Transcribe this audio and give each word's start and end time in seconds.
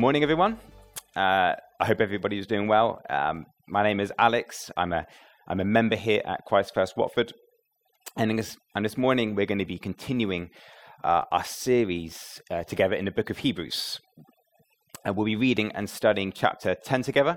morning, 0.00 0.22
everyone. 0.22 0.58
Uh, 1.14 1.52
I 1.78 1.84
hope 1.84 2.00
everybody 2.00 2.38
is 2.38 2.46
doing 2.46 2.66
well. 2.66 3.02
Um, 3.10 3.44
my 3.68 3.82
name 3.82 4.00
is 4.00 4.10
Alex. 4.18 4.70
I'm 4.74 4.94
a, 4.94 5.04
I'm 5.46 5.60
a 5.60 5.64
member 5.66 5.94
here 5.94 6.22
at 6.24 6.46
Christ 6.46 6.72
First 6.72 6.96
Watford. 6.96 7.34
And 8.16 8.38
this, 8.38 8.56
and 8.74 8.82
this 8.82 8.96
morning, 8.96 9.34
we're 9.34 9.44
going 9.44 9.58
to 9.58 9.66
be 9.66 9.76
continuing 9.76 10.48
uh, 11.04 11.24
our 11.30 11.44
series 11.44 12.40
uh, 12.50 12.62
together 12.62 12.94
in 12.94 13.04
the 13.04 13.10
book 13.10 13.28
of 13.28 13.36
Hebrews. 13.36 14.00
And 15.04 15.16
we'll 15.16 15.26
be 15.26 15.36
reading 15.36 15.70
and 15.72 15.90
studying 15.90 16.32
chapter 16.32 16.74
10 16.74 17.02
together. 17.02 17.36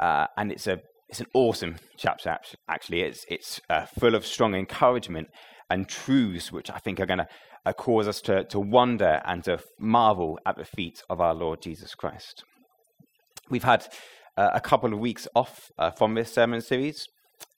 Uh, 0.00 0.26
and 0.36 0.50
it's, 0.50 0.66
a, 0.66 0.80
it's 1.08 1.20
an 1.20 1.26
awesome 1.34 1.76
chapter, 1.96 2.36
actually. 2.68 3.02
It's, 3.02 3.24
it's 3.28 3.60
uh, 3.70 3.86
full 4.00 4.16
of 4.16 4.26
strong 4.26 4.56
encouragement 4.56 5.28
and 5.70 5.88
truths 5.88 6.50
which 6.50 6.68
I 6.68 6.78
think 6.78 6.98
are 6.98 7.06
going 7.06 7.18
to 7.18 7.28
cause 7.72 8.06
us 8.06 8.20
to, 8.22 8.44
to 8.44 8.60
wonder 8.60 9.20
and 9.24 9.42
to 9.44 9.58
marvel 9.78 10.38
at 10.46 10.56
the 10.56 10.64
feet 10.64 11.02
of 11.10 11.20
our 11.20 11.34
Lord 11.34 11.60
Jesus 11.60 11.94
Christ. 11.94 12.44
We've 13.50 13.64
had 13.64 13.86
uh, 14.36 14.50
a 14.54 14.60
couple 14.60 14.92
of 14.92 15.00
weeks 15.00 15.26
off 15.34 15.70
uh, 15.78 15.90
from 15.90 16.14
this 16.14 16.32
sermon 16.32 16.60
series, 16.60 17.08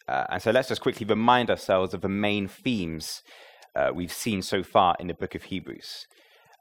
uh, 0.08 0.24
and 0.30 0.42
so 0.42 0.50
let's 0.50 0.68
just 0.68 0.80
quickly 0.80 1.06
remind 1.06 1.50
ourselves 1.50 1.92
of 1.92 2.00
the 2.00 2.08
main 2.08 2.48
themes 2.48 3.22
uh, 3.76 3.90
we've 3.94 4.12
seen 4.12 4.40
so 4.40 4.62
far 4.62 4.96
in 4.98 5.08
the 5.08 5.14
book 5.14 5.34
of 5.34 5.44
Hebrews. 5.44 6.06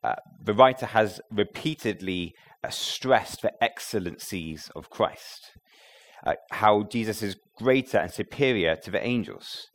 Uh, 0.04 0.16
the 0.44 0.54
writer 0.54 0.86
has 0.86 1.22
repeatedly 1.32 2.34
stressed 2.70 3.44
the 3.44 3.64
excellencies 3.64 4.70
of 4.76 4.90
Christ, 4.90 5.52
how 6.52 6.84
Jesus 6.84 7.24
is 7.24 7.38
greater 7.58 7.98
and 7.98 8.12
superior 8.12 8.76
to 8.76 8.92
the 8.92 9.06
angels. 9.06 9.68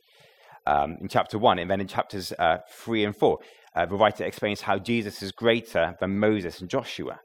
Um, 0.65 0.95
in 1.01 1.09
chapter 1.09 1.37
1, 1.37 1.59
and 1.59 1.69
then 1.69 1.81
in 1.81 1.87
chapters 1.87 2.31
3 2.69 3.03
and 3.03 3.15
4, 3.15 3.39
uh, 3.75 3.85
the 3.85 3.95
writer 3.95 4.23
explains 4.23 4.61
how 4.61 4.77
Jesus 4.77 5.21
is 5.21 5.31
greater 5.31 5.95
than 5.99 6.19
Moses 6.19 6.61
and 6.61 6.69
Joshua. 6.69 7.19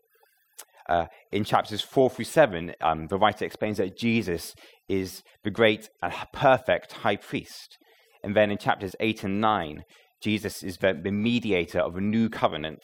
Uh, 0.88 1.06
in 1.30 1.44
chapters 1.44 1.82
4 1.82 2.08
through 2.08 2.24
7, 2.24 2.72
um, 2.80 3.08
the 3.08 3.18
writer 3.18 3.44
explains 3.44 3.76
that 3.76 3.98
Jesus 3.98 4.54
is 4.88 5.22
the 5.44 5.50
great 5.50 5.90
and 6.02 6.12
perfect 6.32 6.92
high 6.92 7.16
priest. 7.16 7.76
And 8.24 8.34
then 8.34 8.50
in 8.50 8.58
chapters 8.58 8.96
8 8.98 9.24
and 9.24 9.40
9, 9.40 9.84
Jesus 10.22 10.62
is 10.62 10.78
the, 10.78 10.98
the 11.00 11.12
mediator 11.12 11.80
of 11.80 11.96
a 11.96 12.00
new 12.00 12.28
covenant, 12.30 12.82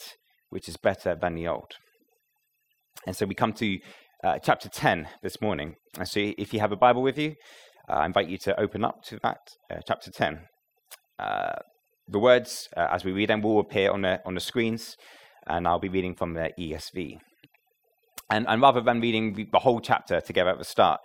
which 0.50 0.68
is 0.68 0.76
better 0.76 1.16
than 1.20 1.34
the 1.34 1.48
old. 1.48 1.72
And 3.06 3.16
so 3.16 3.26
we 3.26 3.34
come 3.34 3.52
to 3.54 3.78
uh, 4.22 4.38
chapter 4.38 4.68
10 4.68 5.08
this 5.22 5.40
morning. 5.40 5.74
And 5.98 6.08
so 6.08 6.20
if 6.38 6.52
you 6.52 6.60
have 6.60 6.72
a 6.72 6.76
Bible 6.76 7.02
with 7.02 7.18
you, 7.18 7.34
uh, 7.88 7.94
I 7.94 8.06
invite 8.06 8.28
you 8.28 8.38
to 8.38 8.58
open 8.60 8.84
up 8.84 9.02
to 9.04 9.18
that, 9.22 9.38
uh, 9.70 9.80
chapter 9.86 10.10
10. 10.10 10.40
The 12.08 12.18
words, 12.18 12.68
uh, 12.76 12.88
as 12.90 13.04
we 13.04 13.12
read 13.12 13.30
them, 13.30 13.40
will 13.40 13.60
appear 13.60 13.90
on 13.90 14.02
the, 14.02 14.20
on 14.26 14.34
the 14.34 14.40
screens, 14.40 14.96
and 15.46 15.66
I'll 15.66 15.78
be 15.78 15.88
reading 15.88 16.14
from 16.14 16.34
the 16.34 16.50
ESV. 16.58 17.18
And, 18.30 18.46
and 18.48 18.60
rather 18.60 18.80
than 18.80 19.00
reading 19.00 19.48
the 19.50 19.58
whole 19.58 19.80
chapter 19.80 20.20
together 20.20 20.50
at 20.50 20.58
the 20.58 20.64
start, 20.64 21.00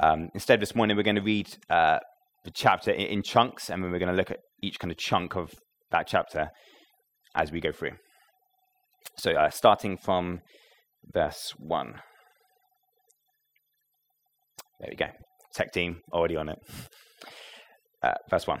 um, 0.00 0.28
instead 0.34 0.60
this 0.60 0.74
morning 0.74 0.96
we're 0.96 1.04
going 1.04 1.16
to 1.16 1.22
read 1.22 1.48
uh, 1.70 1.98
the 2.44 2.50
chapter 2.50 2.90
in, 2.90 3.06
in 3.06 3.22
chunks, 3.22 3.70
and 3.70 3.82
then 3.82 3.90
we're 3.92 3.98
going 3.98 4.10
to 4.10 4.16
look 4.16 4.30
at 4.30 4.40
each 4.62 4.78
kind 4.78 4.90
of 4.90 4.98
chunk 4.98 5.36
of 5.36 5.52
that 5.90 6.06
chapter 6.06 6.50
as 7.36 7.52
we 7.52 7.60
go 7.60 7.72
through. 7.72 7.92
So, 9.16 9.32
uh, 9.32 9.50
starting 9.50 9.96
from 9.96 10.40
verse 11.12 11.52
1. 11.58 11.94
There 14.80 14.88
we 14.90 14.96
go. 14.96 15.06
Tech 15.54 15.72
team 15.72 16.00
already 16.12 16.36
on 16.36 16.48
it. 16.48 16.58
Uh, 18.02 18.12
verse 18.28 18.46
1. 18.46 18.60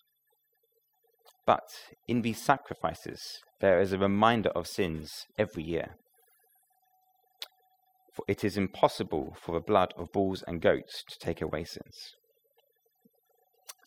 But 1.45 1.67
in 2.07 2.21
these 2.21 2.41
sacrifices, 2.41 3.21
there 3.59 3.79
is 3.79 3.93
a 3.93 3.97
reminder 3.97 4.49
of 4.49 4.67
sins 4.67 5.25
every 5.37 5.63
year. 5.63 5.95
For 8.15 8.25
it 8.27 8.43
is 8.43 8.57
impossible 8.57 9.35
for 9.39 9.53
the 9.53 9.65
blood 9.65 9.93
of 9.97 10.11
bulls 10.11 10.43
and 10.45 10.61
goats 10.61 11.03
to 11.09 11.17
take 11.19 11.41
away 11.41 11.63
sins. 11.63 12.15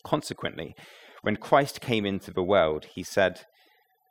Consequently, 0.03 0.75
when 1.21 1.35
Christ 1.37 1.81
came 1.81 2.05
into 2.05 2.31
the 2.31 2.43
world, 2.43 2.85
he 2.93 3.03
said, 3.03 3.41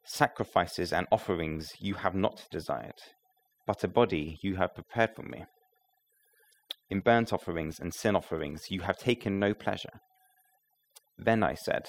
Sacrifices 0.07 0.93
and 0.93 1.07
offerings 1.11 1.73
you 1.81 1.95
have 1.95 2.15
not 2.15 2.47
desired, 2.51 3.01
but 3.67 3.85
a 3.85 3.89
body 3.89 4.39
you 4.43 4.57
have 4.57 4.75
prepared 4.75 5.11
for 5.15 5.23
me. 5.23 5.45
In 6.91 7.01
burnt 7.01 7.33
offerings 7.33 7.81
and 7.81 7.95
sin 7.95 8.15
offerings 8.15 8.71
you 8.71 8.83
have 8.83 8.99
taken 8.99 9.39
no 9.39 9.55
pleasure. 9.55 10.01
Then 11.17 11.43
I 11.43 11.55
said, 11.55 11.89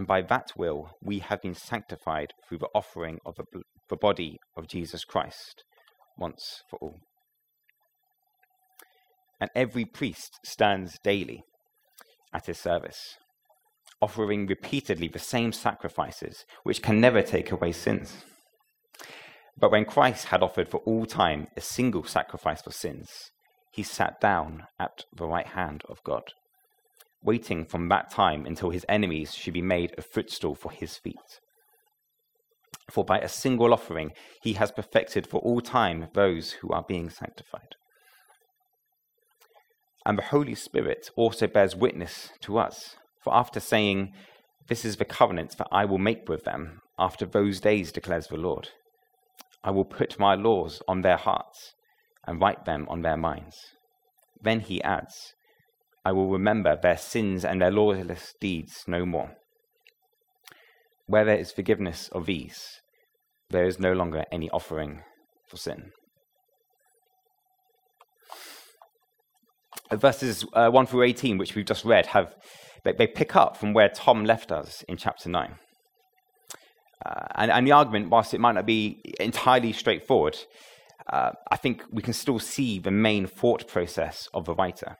and 0.00 0.06
by 0.06 0.22
that 0.22 0.52
will 0.56 0.92
we 1.02 1.18
have 1.18 1.42
been 1.42 1.54
sanctified 1.54 2.32
through 2.48 2.56
the 2.56 2.70
offering 2.74 3.18
of 3.26 3.36
the, 3.36 3.44
the 3.90 3.96
body 3.96 4.38
of 4.56 4.66
Jesus 4.66 5.04
Christ 5.04 5.62
once 6.16 6.62
for 6.70 6.78
all. 6.80 6.96
And 9.38 9.50
every 9.54 9.84
priest 9.84 10.38
stands 10.42 10.98
daily 11.04 11.42
at 12.32 12.46
his 12.46 12.56
service, 12.56 13.18
offering 14.00 14.46
repeatedly 14.46 15.08
the 15.08 15.18
same 15.18 15.52
sacrifices, 15.52 16.46
which 16.62 16.80
can 16.80 16.98
never 16.98 17.20
take 17.20 17.52
away 17.52 17.70
sins. 17.70 18.24
But 19.54 19.70
when 19.70 19.84
Christ 19.84 20.28
had 20.28 20.42
offered 20.42 20.70
for 20.70 20.80
all 20.86 21.04
time 21.04 21.48
a 21.58 21.60
single 21.60 22.04
sacrifice 22.04 22.62
for 22.62 22.72
sins, 22.72 23.10
he 23.70 23.82
sat 23.82 24.18
down 24.18 24.62
at 24.78 25.04
the 25.14 25.26
right 25.26 25.48
hand 25.48 25.82
of 25.90 26.02
God 26.04 26.22
waiting 27.22 27.64
from 27.64 27.88
that 27.88 28.10
time 28.10 28.46
until 28.46 28.70
his 28.70 28.86
enemies 28.88 29.34
should 29.34 29.54
be 29.54 29.62
made 29.62 29.94
a 29.96 30.02
footstool 30.02 30.54
for 30.54 30.70
his 30.70 30.96
feet. 30.96 31.40
For 32.90 33.04
by 33.04 33.18
a 33.18 33.28
single 33.28 33.72
offering 33.72 34.12
he 34.42 34.54
has 34.54 34.72
perfected 34.72 35.26
for 35.26 35.40
all 35.40 35.60
time 35.60 36.08
those 36.14 36.52
who 36.52 36.70
are 36.70 36.84
being 36.86 37.10
sanctified. 37.10 37.76
And 40.06 40.16
the 40.18 40.22
Holy 40.24 40.54
Spirit 40.54 41.10
also 41.14 41.46
bears 41.46 41.76
witness 41.76 42.30
to 42.40 42.58
us, 42.58 42.96
for 43.22 43.34
after 43.34 43.60
saying, 43.60 44.12
This 44.68 44.84
is 44.84 44.96
the 44.96 45.04
covenant 45.04 45.58
that 45.58 45.68
I 45.70 45.84
will 45.84 45.98
make 45.98 46.28
with 46.28 46.44
them 46.44 46.80
after 46.98 47.24
those 47.24 47.60
days, 47.60 47.92
declares 47.92 48.26
the 48.26 48.36
Lord, 48.36 48.68
I 49.64 49.70
will 49.70 49.84
put 49.84 50.18
my 50.18 50.34
laws 50.34 50.82
on 50.86 51.00
their 51.00 51.16
hearts 51.16 51.72
and 52.26 52.40
write 52.40 52.66
them 52.66 52.86
on 52.88 53.02
their 53.02 53.16
minds. 53.16 53.56
Then 54.40 54.60
he 54.60 54.82
adds, 54.82 55.34
I 56.04 56.12
will 56.12 56.30
remember 56.30 56.76
their 56.76 56.96
sins 56.96 57.44
and 57.44 57.60
their 57.60 57.70
lawless 57.70 58.34
deeds 58.40 58.84
no 58.86 59.04
more. 59.04 59.36
Where 61.06 61.24
there 61.24 61.38
is 61.38 61.52
forgiveness 61.52 62.08
of 62.12 62.26
these, 62.26 62.80
there 63.50 63.66
is 63.66 63.78
no 63.78 63.92
longer 63.92 64.24
any 64.32 64.48
offering 64.50 65.02
for 65.48 65.56
sin. 65.56 65.90
Verses 69.92 70.44
uh, 70.52 70.70
1 70.70 70.86
through 70.86 71.02
18, 71.02 71.36
which 71.36 71.54
we've 71.54 71.66
just 71.66 71.84
read, 71.84 72.06
have 72.06 72.34
they, 72.84 72.92
they 72.92 73.06
pick 73.06 73.34
up 73.34 73.56
from 73.56 73.74
where 73.74 73.88
Tom 73.88 74.24
left 74.24 74.52
us 74.52 74.82
in 74.88 74.96
chapter 74.96 75.28
9. 75.28 75.56
Uh, 77.04 77.26
and, 77.34 77.50
and, 77.50 77.66
the 77.66 77.72
argument, 77.72 78.08
whilst 78.08 78.32
it 78.32 78.40
might 78.40 78.54
not 78.54 78.66
be 78.66 79.02
entirely 79.18 79.72
straightforward, 79.72 80.38
uh, 81.12 81.32
I 81.50 81.56
think 81.56 81.82
we 81.90 82.02
can 82.02 82.12
still 82.12 82.38
see 82.38 82.78
the 82.78 82.90
main 82.90 83.26
thought 83.26 83.66
process 83.66 84.28
of 84.32 84.44
the 84.44 84.54
writer 84.54 84.96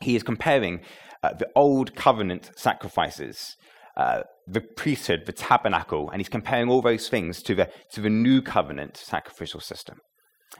he 0.00 0.16
is 0.16 0.22
comparing 0.22 0.80
uh, 1.22 1.32
the 1.34 1.48
old 1.54 1.94
covenant 1.94 2.50
sacrifices, 2.56 3.56
uh, 3.96 4.22
the 4.46 4.60
priesthood, 4.60 5.22
the 5.26 5.32
tabernacle, 5.32 6.10
and 6.10 6.20
he's 6.20 6.28
comparing 6.28 6.68
all 6.68 6.82
those 6.82 7.08
things 7.08 7.42
to 7.42 7.54
the, 7.54 7.70
to 7.92 8.00
the 8.00 8.10
new 8.10 8.42
covenant 8.42 8.96
sacrificial 8.96 9.60
system. 9.60 9.98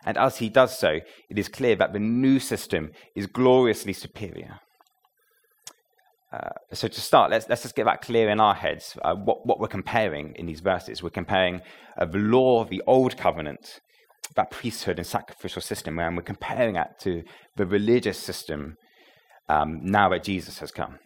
And 0.07 0.17
as 0.17 0.39
he 0.39 0.49
does 0.49 0.79
so, 0.79 1.01
it 1.31 1.39
is 1.39 1.49
clear 1.49 1.77
that 1.77 1.93
the 1.93 1.99
new 1.99 2.39
system 2.39 2.91
is 3.15 3.27
gloriously 3.27 3.93
superior. 3.93 4.61
Uh, 6.33 6.51
so 6.73 6.89
to 6.89 7.01
start, 7.01 7.31
let's, 7.31 7.49
let's 7.49 7.63
just 7.63 7.77
get 7.77 7.85
that 7.85 8.03
clear 8.03 8.29
in 8.29 8.41
our 8.41 8.55
heads 8.55 8.97
uh, 9.03 9.15
what, 9.15 9.47
what 9.47 9.61
we're 9.61 9.69
comparing 9.69 10.35
in 10.35 10.47
these 10.47 10.61
verses. 10.61 11.03
We're 11.03 11.11
comparing 11.11 11.61
uh, 11.97 12.07
the 12.07 12.19
law 12.19 12.65
the 12.65 12.83
old 12.87 13.17
covenant, 13.17 13.81
that 14.35 14.51
priesthood 14.51 14.99
and 14.99 15.07
sacrificial 15.07 15.63
system, 15.63 15.99
and 15.99 16.17
we're 16.17 16.23
comparing 16.23 16.75
that 16.75 16.99
to 17.01 17.23
the 17.57 17.67
religious 17.67 18.19
system 18.19 18.77
um, 19.49 19.81
now 19.83 20.09
that 20.09 20.25
Jesus 20.25 20.59
has 20.59 20.71
come. 20.71 20.99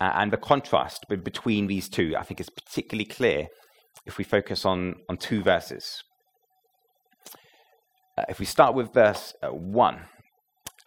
and 0.00 0.32
the 0.32 0.36
contrast 0.36 1.06
between 1.08 1.66
these 1.66 1.88
two, 1.88 2.14
I 2.16 2.22
think, 2.22 2.40
is 2.40 2.50
particularly 2.50 3.04
clear 3.04 3.48
if 4.06 4.18
we 4.18 4.24
focus 4.24 4.64
on, 4.64 4.94
on 5.08 5.16
two 5.16 5.42
verses. 5.42 6.02
Uh, 8.16 8.24
if 8.28 8.40
we 8.40 8.46
start 8.46 8.74
with 8.74 8.92
verse 8.92 9.34
uh, 9.42 9.48
1, 9.48 10.00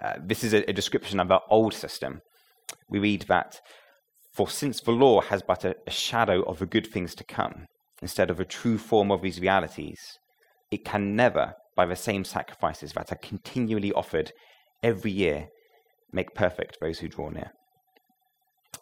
uh, 0.03 0.13
this 0.25 0.43
is 0.43 0.53
a, 0.53 0.69
a, 0.69 0.73
description 0.73 1.19
of 1.19 1.31
our 1.31 1.41
old 1.49 1.73
system. 1.73 2.19
We 2.89 2.99
read 2.99 3.25
that, 3.29 3.59
For 4.33 4.49
since 4.49 4.81
the 4.81 4.91
law 4.91 5.21
has 5.21 5.41
but 5.41 5.63
a, 5.63 5.75
a 5.87 5.91
shadow 5.91 6.41
of 6.43 6.59
the 6.59 6.65
good 6.65 6.87
things 6.87 7.13
to 7.15 7.23
come, 7.23 7.67
instead 8.01 8.29
of 8.29 8.39
a 8.39 8.45
true 8.45 8.77
form 8.77 9.11
of 9.11 9.21
these 9.21 9.39
realities, 9.39 9.99
it 10.71 10.83
can 10.83 11.15
never, 11.15 11.53
by 11.75 11.85
the 11.85 11.95
same 11.95 12.23
sacrifices 12.23 12.93
that 12.93 13.11
are 13.11 13.19
continually 13.21 13.93
offered 13.93 14.31
every 14.83 15.11
year, 15.11 15.47
make 16.11 16.33
perfect 16.35 16.77
those 16.81 16.99
who 16.99 17.07
draw 17.07 17.29
near. 17.29 17.51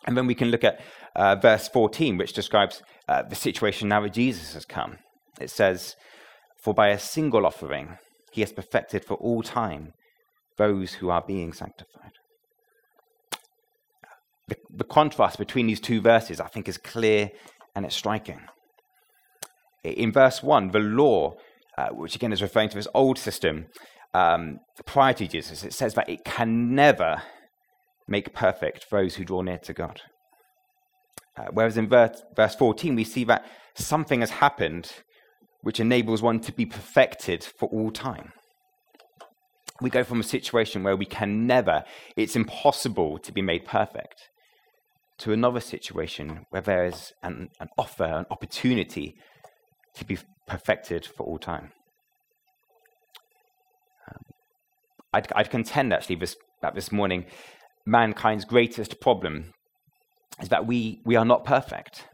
And 0.06 0.18
then 0.18 0.28
we 0.28 0.36
can 0.36 0.50
look 0.50 0.64
at 0.64 0.82
uh, 1.16 1.36
verse 1.36 1.68
14, 1.68 2.18
which 2.18 2.34
describes 2.34 2.82
uh, 3.08 3.24
the 3.24 3.36
situation 3.36 3.90
now 3.90 4.02
that 4.02 4.14
Jesus 4.14 4.54
has 4.54 4.66
come. 4.66 4.98
It 5.40 5.50
says, 5.50 5.96
For 6.64 6.74
by 6.74 6.90
a 6.90 7.00
single 7.00 7.46
offering 7.46 7.98
he 8.32 8.42
has 8.42 8.54
perfected 8.54 9.04
for 9.04 9.16
all 9.16 9.42
time 9.42 9.94
those 10.58 10.96
who 10.96 11.10
are 11.10 11.24
being 11.26 11.54
sanctified. 11.54 12.12
The, 14.48 14.58
the 14.70 14.84
contrast 14.84 15.38
between 15.38 15.68
these 15.68 15.80
two 15.80 16.02
verses, 16.02 16.40
I 16.40 16.48
think, 16.48 16.68
is 16.68 16.78
clear 16.78 17.30
and 17.76 17.86
it's 17.86 17.96
striking. 17.96 18.42
In 19.84 20.12
verse 20.12 20.44
1, 20.44 20.72
the 20.72 20.80
law, 20.80 21.36
uh, 21.78 21.90
which 21.90 22.16
again 22.16 22.34
is 22.34 22.42
referring 22.42 22.70
to 22.70 22.76
this 22.76 22.88
old 22.94 23.18
system 23.18 23.68
um, 24.14 24.60
prior 24.86 25.14
to 25.14 25.28
Jesus, 25.28 25.64
it 25.64 25.74
says 25.74 25.94
that 25.96 26.10
it 26.10 26.24
can 26.24 26.74
never 26.74 27.22
make 28.08 28.34
perfect 28.34 28.90
those 28.90 29.16
who 29.16 29.26
draw 29.26 29.42
near 29.42 29.60
to 29.60 29.74
God. 29.74 30.02
Uh, 31.38 31.46
whereas 31.52 31.78
in 31.78 31.88
verse, 31.88 32.22
verse 32.36 32.56
14, 32.56 32.96
we 32.96 33.04
see 33.04 33.24
that 33.26 33.46
something 33.76 34.22
has 34.22 34.32
happened 34.32 34.92
which 35.62 35.80
enables 35.80 36.22
one 36.22 36.40
to 36.40 36.52
be 36.52 36.66
perfected 36.66 37.44
for 37.44 37.70
all 37.70 37.92
time. 37.92 38.32
We 39.82 39.90
go 39.90 40.04
from 40.04 40.20
a 40.20 40.24
situation 40.24 40.84
where 40.84 40.96
we 40.96 41.06
can 41.06 41.48
never, 41.48 41.84
it's 42.18 42.36
impossible 42.36 43.18
to 43.20 43.32
be 43.32 43.42
made 43.42 43.66
perfect, 43.66 44.30
to 45.20 45.32
another 45.32 45.60
situation 45.60 46.46
where 46.50 46.62
there 46.62 46.86
is 46.86 47.14
an, 47.24 47.50
an 47.60 47.70
offer, 47.78 48.04
an 48.04 48.26
opportunity 48.30 49.16
to 49.96 50.06
be 50.06 50.18
perfected 50.48 51.06
for 51.06 51.26
all 51.26 51.38
time. 51.38 51.72
I'd, 55.14 55.32
I'd, 55.34 55.50
contend 55.50 55.94
actually 55.94 56.18
this, 56.18 56.36
that 56.62 56.76
this 56.76 56.92
morning 56.92 57.26
mankind's 57.86 58.46
greatest 58.46 59.00
problem 59.00 59.54
is 60.42 60.50
that 60.50 60.68
we, 60.68 61.02
we 61.06 61.16
are 61.16 61.26
not 61.26 61.44
perfect. 61.44 62.06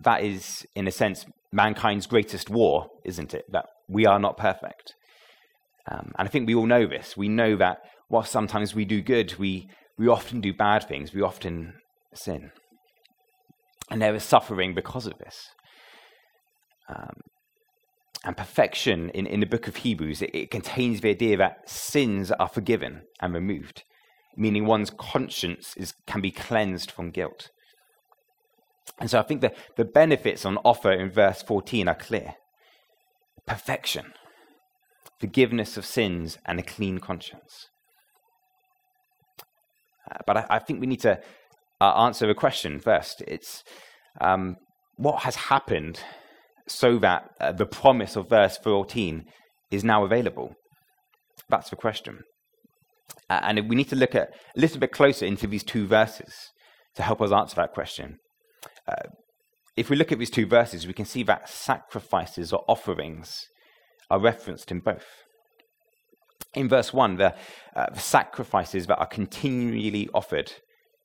That 0.00 0.22
is, 0.22 0.66
in 0.74 0.88
a 0.88 0.90
sense, 0.90 1.24
mankind's 1.52 2.06
greatest 2.06 2.50
war, 2.50 2.88
isn't 3.04 3.32
it? 3.32 3.44
That 3.52 3.66
we 3.88 4.06
are 4.06 4.18
not 4.18 4.36
perfect. 4.36 4.94
Um, 5.90 6.12
and 6.18 6.26
I 6.26 6.30
think 6.30 6.46
we 6.46 6.54
all 6.54 6.66
know 6.66 6.86
this. 6.86 7.16
We 7.16 7.28
know 7.28 7.56
that 7.56 7.78
while 8.08 8.24
sometimes 8.24 8.74
we 8.74 8.84
do 8.84 9.00
good, 9.00 9.34
we, 9.38 9.68
we 9.98 10.08
often 10.08 10.40
do 10.40 10.52
bad 10.52 10.86
things, 10.88 11.14
we 11.14 11.22
often 11.22 11.74
sin. 12.14 12.50
And 13.90 14.00
there 14.00 14.14
is 14.14 14.24
suffering 14.24 14.74
because 14.74 15.06
of 15.06 15.18
this. 15.18 15.48
Um, 16.88 17.20
and 18.24 18.36
perfection 18.36 19.10
in, 19.10 19.26
in 19.26 19.40
the 19.40 19.46
book 19.46 19.68
of 19.68 19.76
Hebrews, 19.76 20.22
it, 20.22 20.34
it 20.34 20.50
contains 20.50 21.00
the 21.00 21.10
idea 21.10 21.36
that 21.36 21.68
sins 21.68 22.30
are 22.32 22.48
forgiven 22.48 23.02
and 23.20 23.34
removed 23.34 23.84
meaning 24.36 24.66
one's 24.66 24.90
conscience 24.90 25.74
is, 25.76 25.94
can 26.06 26.20
be 26.20 26.30
cleansed 26.30 26.90
from 26.90 27.10
guilt. 27.10 27.50
And 29.00 29.10
so 29.10 29.18
I 29.18 29.22
think 29.22 29.40
the, 29.40 29.52
the 29.76 29.84
benefits 29.84 30.44
on 30.44 30.58
offer 30.58 30.92
in 30.92 31.10
verse 31.10 31.42
14 31.42 31.88
are 31.88 31.94
clear 31.94 32.34
perfection, 33.46 34.12
forgiveness 35.20 35.76
of 35.76 35.84
sins, 35.84 36.38
and 36.46 36.58
a 36.58 36.62
clean 36.62 36.98
conscience. 36.98 37.68
Uh, 40.10 40.18
but 40.26 40.36
I, 40.36 40.46
I, 40.50 40.58
think 40.58 40.80
we 40.80 40.86
need 40.86 41.00
to 41.00 41.20
uh, 41.80 41.92
answer 42.04 42.26
the 42.26 42.34
question 42.34 42.78
first. 42.78 43.22
It's 43.26 43.64
um, 44.20 44.56
what 44.96 45.22
has 45.22 45.36
happened 45.36 46.00
so 46.66 46.98
that 46.98 47.30
uh, 47.40 47.52
the 47.52 47.66
promise 47.66 48.16
of 48.16 48.28
verse 48.28 48.58
14 48.58 49.24
is 49.70 49.84
now 49.84 50.04
available? 50.04 50.54
That's 51.48 51.70
the 51.70 51.76
question. 51.76 52.20
Uh, 53.28 53.40
and 53.42 53.68
we 53.68 53.76
need 53.76 53.88
to 53.88 53.96
look 53.96 54.14
at 54.14 54.30
a 54.56 54.60
little 54.60 54.78
bit 54.78 54.92
closer 54.92 55.26
into 55.26 55.46
these 55.46 55.64
two 55.64 55.86
verses 55.86 56.32
to 56.96 57.02
help 57.02 57.20
us 57.20 57.32
answer 57.32 57.56
that 57.56 57.72
question. 57.72 58.16
Uh, 58.88 59.08
if 59.76 59.90
we 59.90 59.96
look 59.96 60.12
at 60.12 60.18
these 60.18 60.30
two 60.30 60.46
verses, 60.46 60.86
we 60.86 60.92
can 60.92 61.04
see 61.04 61.22
that 61.24 61.48
sacrifices 61.48 62.52
or 62.52 62.64
offerings 62.68 63.46
are 64.10 64.20
referenced 64.20 64.70
in 64.70 64.80
both. 64.80 65.06
In 66.54 66.68
verse 66.68 66.92
1, 66.92 67.16
the, 67.16 67.34
uh, 67.74 67.86
the 67.92 68.00
sacrifices 68.00 68.86
that 68.86 68.98
are 68.98 69.06
continually 69.06 70.08
offered 70.14 70.52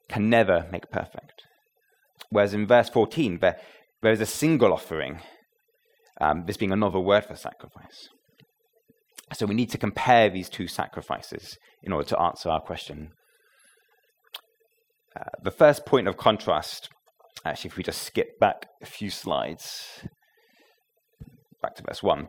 can 0.07 0.29
never 0.29 0.67
make 0.71 0.91
perfect. 0.91 1.43
Whereas 2.29 2.53
in 2.53 2.67
verse 2.67 2.89
14, 2.89 3.39
there, 3.39 3.57
there 4.01 4.11
is 4.11 4.21
a 4.21 4.25
single 4.25 4.73
offering, 4.73 5.19
um, 6.19 6.45
this 6.45 6.57
being 6.57 6.71
another 6.71 6.99
word 6.99 7.25
for 7.25 7.35
sacrifice. 7.35 8.09
So 9.33 9.45
we 9.45 9.55
need 9.55 9.69
to 9.71 9.77
compare 9.77 10.29
these 10.29 10.49
two 10.49 10.67
sacrifices 10.67 11.57
in 11.83 11.93
order 11.93 12.07
to 12.09 12.19
answer 12.19 12.49
our 12.49 12.61
question. 12.61 13.11
Uh, 15.15 15.23
the 15.43 15.51
first 15.51 15.85
point 15.85 16.07
of 16.07 16.17
contrast, 16.17 16.89
actually, 17.45 17.69
if 17.69 17.77
we 17.77 17.83
just 17.83 18.01
skip 18.01 18.39
back 18.39 18.67
a 18.81 18.85
few 18.85 19.09
slides, 19.09 20.03
back 21.61 21.75
to 21.75 21.83
verse 21.83 22.01
1, 22.01 22.27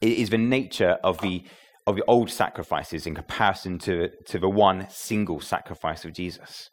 is 0.00 0.30
the 0.30 0.38
nature 0.38 0.98
of 1.04 1.20
the, 1.20 1.44
of 1.86 1.96
the 1.96 2.04
old 2.06 2.30
sacrifices 2.30 3.06
in 3.06 3.14
comparison 3.14 3.78
to, 3.78 4.08
to 4.26 4.38
the 4.38 4.48
one 4.48 4.86
single 4.90 5.40
sacrifice 5.40 6.04
of 6.04 6.12
Jesus. 6.12 6.70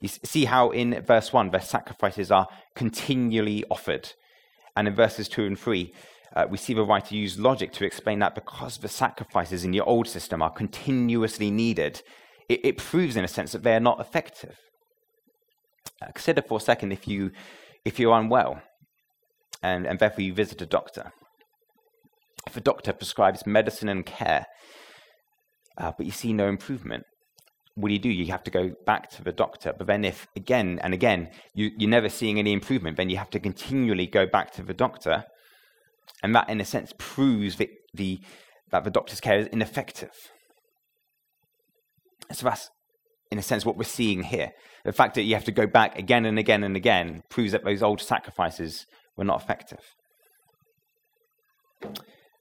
You 0.00 0.08
see 0.08 0.44
how 0.44 0.70
in 0.70 1.02
verse 1.02 1.32
1, 1.32 1.50
the 1.50 1.58
sacrifices 1.58 2.30
are 2.30 2.46
continually 2.74 3.64
offered. 3.70 4.12
And 4.76 4.88
in 4.88 4.94
verses 4.94 5.28
2 5.28 5.44
and 5.44 5.58
3, 5.58 5.92
uh, 6.36 6.46
we 6.48 6.58
see 6.58 6.74
the 6.74 6.84
writer 6.84 7.14
use 7.14 7.38
logic 7.38 7.72
to 7.72 7.84
explain 7.84 8.20
that 8.20 8.34
because 8.34 8.78
the 8.78 8.88
sacrifices 8.88 9.64
in 9.64 9.72
the 9.72 9.80
old 9.80 10.06
system 10.06 10.42
are 10.42 10.50
continuously 10.50 11.50
needed, 11.50 12.02
it, 12.48 12.64
it 12.64 12.76
proves, 12.78 13.16
in 13.16 13.24
a 13.24 13.28
sense, 13.28 13.52
that 13.52 13.62
they 13.62 13.74
are 13.74 13.80
not 13.80 14.00
effective. 14.00 14.56
Uh, 16.02 16.06
consider 16.14 16.42
for 16.42 16.58
a 16.58 16.60
second 16.60 16.92
if, 16.92 17.08
you, 17.08 17.30
if 17.84 17.98
you're 17.98 18.16
unwell 18.16 18.62
and, 19.62 19.86
and 19.86 19.98
therefore 19.98 20.22
you 20.22 20.32
visit 20.32 20.62
a 20.62 20.66
doctor. 20.66 21.12
If 22.46 22.56
a 22.56 22.60
doctor 22.60 22.92
prescribes 22.92 23.46
medicine 23.46 23.88
and 23.88 24.06
care, 24.06 24.46
uh, 25.76 25.92
but 25.96 26.06
you 26.06 26.12
see 26.12 26.32
no 26.32 26.48
improvement, 26.48 27.04
what 27.80 27.88
do 27.88 27.94
you 27.94 28.00
do? 28.00 28.10
You 28.10 28.26
have 28.32 28.44
to 28.44 28.50
go 28.50 28.72
back 28.86 29.10
to 29.10 29.22
the 29.22 29.32
doctor. 29.32 29.72
But 29.76 29.86
then, 29.86 30.04
if 30.04 30.26
again 30.36 30.78
and 30.82 30.94
again 30.94 31.30
you, 31.54 31.70
you're 31.76 31.90
never 31.90 32.08
seeing 32.08 32.38
any 32.38 32.52
improvement, 32.52 32.96
then 32.96 33.10
you 33.10 33.16
have 33.16 33.30
to 33.30 33.40
continually 33.40 34.06
go 34.06 34.26
back 34.26 34.52
to 34.52 34.62
the 34.62 34.74
doctor 34.74 35.24
and 36.22 36.34
that, 36.34 36.48
in 36.48 36.60
a 36.60 36.64
sense, 36.64 36.92
proves 36.98 37.56
that 37.56 37.68
the, 37.94 38.20
that 38.70 38.84
the 38.84 38.90
doctor's 38.90 39.20
care 39.20 39.38
is 39.38 39.46
ineffective. 39.48 40.12
So 42.32 42.44
that's, 42.44 42.68
in 43.30 43.38
a 43.38 43.42
sense, 43.42 43.64
what 43.64 43.76
we're 43.76 43.84
seeing 43.84 44.24
here. 44.24 44.50
The 44.84 44.92
fact 44.92 45.14
that 45.14 45.22
you 45.22 45.34
have 45.34 45.44
to 45.44 45.52
go 45.52 45.66
back 45.66 45.98
again 45.98 46.24
and 46.24 46.38
again 46.38 46.62
and 46.62 46.76
again 46.76 47.22
proves 47.30 47.52
that 47.52 47.64
those 47.64 47.82
old 47.82 48.00
sacrifices 48.00 48.84
were 49.16 49.24
not 49.24 49.42
effective. 49.42 49.80
Uh, 51.82 51.88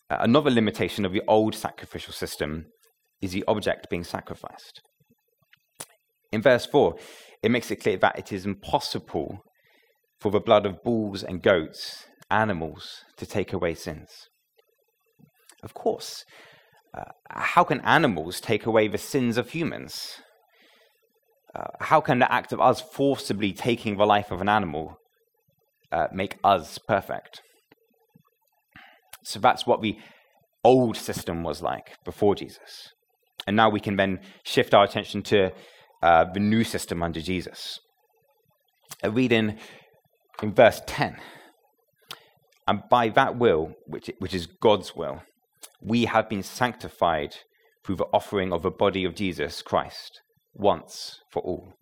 another 0.09 0.49
limitation 0.49 1.05
of 1.05 1.13
the 1.13 1.21
old 1.27 1.55
sacrificial 1.55 2.13
system 2.13 2.65
is 3.21 3.31
the 3.31 3.43
object 3.47 3.89
being 3.89 4.03
sacrificed. 4.03 4.81
In 6.31 6.41
verse 6.41 6.65
4, 6.65 6.95
it 7.43 7.51
makes 7.51 7.71
it 7.71 7.77
clear 7.77 7.97
that 7.97 8.19
it 8.19 8.31
is 8.31 8.45
impossible 8.45 9.43
for 10.19 10.31
the 10.31 10.39
blood 10.39 10.65
of 10.65 10.83
bulls 10.83 11.23
and 11.23 11.41
goats 11.41 12.05
animals 12.29 13.03
to 13.17 13.25
take 13.25 13.53
away 13.53 13.73
sins? 13.73 14.27
Of 15.63 15.73
course. 15.73 16.23
Uh, 16.97 17.11
how 17.29 17.63
can 17.63 17.81
animals 17.81 18.39
take 18.39 18.65
away 18.65 18.87
the 18.87 18.97
sins 18.97 19.37
of 19.37 19.49
humans? 19.49 20.17
Uh, 21.55 21.67
how 21.81 22.01
can 22.01 22.19
the 22.19 22.31
act 22.31 22.53
of 22.53 22.61
us 22.61 22.81
forcibly 22.81 23.53
taking 23.53 23.97
the 23.97 24.05
life 24.05 24.31
of 24.31 24.41
an 24.41 24.49
animal 24.49 24.97
uh, 25.91 26.07
make 26.11 26.37
us 26.43 26.77
perfect? 26.77 27.41
So 29.23 29.39
that's 29.39 29.65
what 29.65 29.81
the 29.81 29.97
old 30.63 30.97
system 30.97 31.43
was 31.43 31.61
like 31.61 31.97
before 32.05 32.35
Jesus. 32.35 32.89
And 33.47 33.55
now 33.55 33.69
we 33.69 33.79
can 33.79 33.95
then 33.95 34.19
shift 34.43 34.73
our 34.73 34.83
attention 34.83 35.21
to 35.23 35.51
uh, 36.01 36.25
the 36.33 36.39
new 36.39 36.63
system 36.63 37.03
under 37.03 37.21
Jesus. 37.21 37.79
I 39.03 39.07
read 39.07 39.31
in, 39.31 39.57
in 40.41 40.53
verse 40.53 40.81
10 40.85 41.17
And 42.67 42.81
by 42.89 43.09
that 43.09 43.37
will, 43.37 43.73
which, 43.85 44.09
which 44.19 44.33
is 44.33 44.45
God's 44.45 44.95
will, 44.95 45.23
we 45.81 46.05
have 46.05 46.29
been 46.29 46.43
sanctified 46.43 47.35
through 47.85 47.97
the 47.97 48.07
offering 48.13 48.51
of 48.51 48.61
the 48.61 48.71
body 48.71 49.05
of 49.05 49.15
Jesus 49.15 49.61
Christ 49.61 50.21
once 50.53 51.19
for 51.31 51.41
all. 51.41 51.73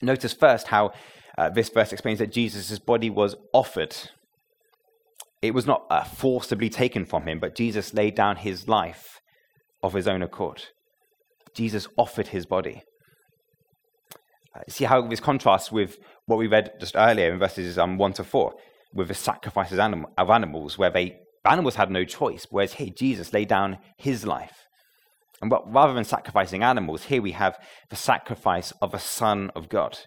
Notice 0.00 0.32
first 0.32 0.68
how 0.68 0.92
uh, 1.38 1.48
this 1.48 1.68
verse 1.68 1.92
explains 1.92 2.18
that 2.18 2.32
Jesus' 2.32 2.78
body 2.78 3.10
was 3.10 3.36
offered. 3.52 3.96
It 5.40 5.54
was 5.54 5.66
not 5.66 5.86
uh, 5.90 6.04
forcibly 6.04 6.68
taken 6.68 7.04
from 7.04 7.26
him, 7.26 7.38
but 7.40 7.56
Jesus 7.56 7.94
laid 7.94 8.14
down 8.14 8.36
his 8.36 8.68
life 8.68 9.20
of 9.82 9.94
his 9.94 10.06
own 10.06 10.22
accord. 10.22 10.64
Jesus 11.54 11.86
offered 11.96 12.28
his 12.28 12.46
body. 12.46 12.82
Uh, 14.54 14.60
see 14.68 14.84
how 14.84 15.00
this 15.02 15.20
contrasts 15.20 15.72
with 15.72 15.98
what 16.26 16.38
we 16.38 16.46
read 16.46 16.72
just 16.78 16.96
earlier 16.96 17.32
in 17.32 17.38
verses 17.38 17.78
um, 17.78 17.98
1 17.98 18.12
to 18.14 18.24
4, 18.24 18.54
with 18.94 19.08
the 19.08 19.14
sacrifices 19.14 19.78
of 19.78 20.30
animals, 20.30 20.76
where 20.76 20.90
they 20.90 21.16
animals 21.44 21.74
had 21.74 21.90
no 21.90 22.04
choice, 22.04 22.46
whereas 22.50 22.74
here 22.74 22.90
Jesus 22.94 23.32
laid 23.32 23.48
down 23.48 23.78
his 23.96 24.26
life. 24.26 24.66
And 25.40 25.52
rather 25.66 25.92
than 25.92 26.04
sacrificing 26.04 26.62
animals, 26.62 27.04
here 27.04 27.20
we 27.20 27.32
have 27.32 27.58
the 27.90 27.96
sacrifice 27.96 28.72
of 28.80 28.94
a 28.94 29.00
Son 29.00 29.50
of 29.56 29.68
God. 29.68 29.98